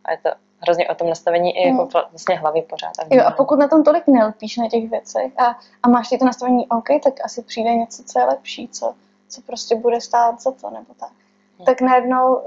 A 0.05 0.13
je 0.13 0.19
to 0.19 0.31
hrozně 0.63 0.89
o 0.89 0.95
tom 0.95 1.09
nastavení 1.09 1.57
i 1.57 1.69
jako 1.69 1.83
mm. 1.83 1.91
vlastně 2.11 2.39
hlavy 2.39 2.63
pořád. 2.63 2.93
A 2.99 3.15
jo, 3.15 3.25
a 3.27 3.31
pokud 3.31 3.59
na 3.59 3.69
tom 3.69 3.85
tolik 3.85 4.07
nelpíš 4.07 4.57
na 4.57 4.69
těch 4.69 4.91
věcech 4.91 5.41
a, 5.41 5.59
a 5.83 5.89
máš 5.89 6.09
ty 6.09 6.19
to 6.19 6.25
nastavení 6.25 6.69
OK, 6.69 6.89
tak 7.05 7.15
asi 7.25 7.43
přijde 7.43 7.75
něco, 7.75 8.03
co 8.05 8.19
je 8.19 8.25
lepší, 8.25 8.69
co, 8.69 8.95
co 9.29 9.41
prostě 9.43 9.77
bude 9.77 10.01
stát 10.01 10.43
za 10.43 10.51
to, 10.51 10.71
nebo 10.71 10.95
tak. 11.01 11.13
Mm. 11.59 11.65
Tak 11.65 11.81
najednou 11.81 12.41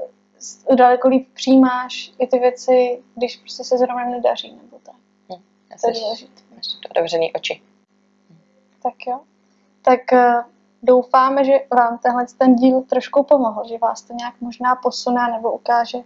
daleko 0.76 1.08
líp 1.08 1.28
přijímáš 1.34 2.12
i 2.20 2.28
ty 2.28 2.40
věci, 2.40 3.04
když 3.16 3.38
prostě 3.38 3.64
se 3.64 3.78
zrovna 3.78 4.06
nedaří, 4.06 4.60
nebo 4.64 4.78
tak. 4.84 4.96
Mm. 5.30 5.44
To 5.82 5.90
je 5.90 5.94
důležité. 5.94 6.42
Otevřený 6.90 7.34
oči. 7.34 7.62
Tak 8.84 8.94
jo. 9.08 9.20
Tak 9.82 10.00
uh, 10.14 10.44
doufáme, 10.84 11.46
že 11.46 11.54
vám 11.78 11.98
tenhle 11.98 12.26
ten 12.38 12.56
díl 12.56 12.82
trošku 12.82 13.24
pomohl, 13.24 13.68
že 13.68 13.78
vás 13.78 14.02
to 14.02 14.14
nějak 14.14 14.42
možná 14.42 14.76
posune 14.76 15.32
nebo 15.32 15.52
ukáže 15.52 15.98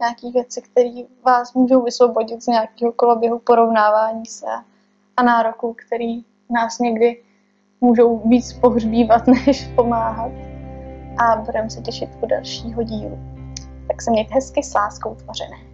nějaké 0.00 0.30
věci, 0.30 0.62
které 0.62 0.90
vás 1.24 1.54
můžou 1.54 1.82
vysvobodit 1.82 2.42
z 2.42 2.46
nějakého 2.46 2.92
koloběhu 2.92 3.38
porovnávání 3.38 4.26
se 4.26 4.46
a 5.16 5.22
nároků, 5.22 5.76
který 5.86 6.24
nás 6.50 6.78
někdy 6.78 7.22
můžou 7.80 8.18
víc 8.28 8.52
pohřbívat, 8.52 9.26
než 9.46 9.68
pomáhat. 9.74 10.32
A 11.18 11.36
budeme 11.36 11.70
se 11.70 11.80
těšit 11.80 12.10
u 12.22 12.26
dalšího 12.26 12.82
dílu. 12.82 13.18
Tak 13.86 14.02
se 14.02 14.10
mějte 14.10 14.34
hezky 14.34 14.62
s 14.62 14.74
láskou 14.74 15.14
tvořené. 15.14 15.69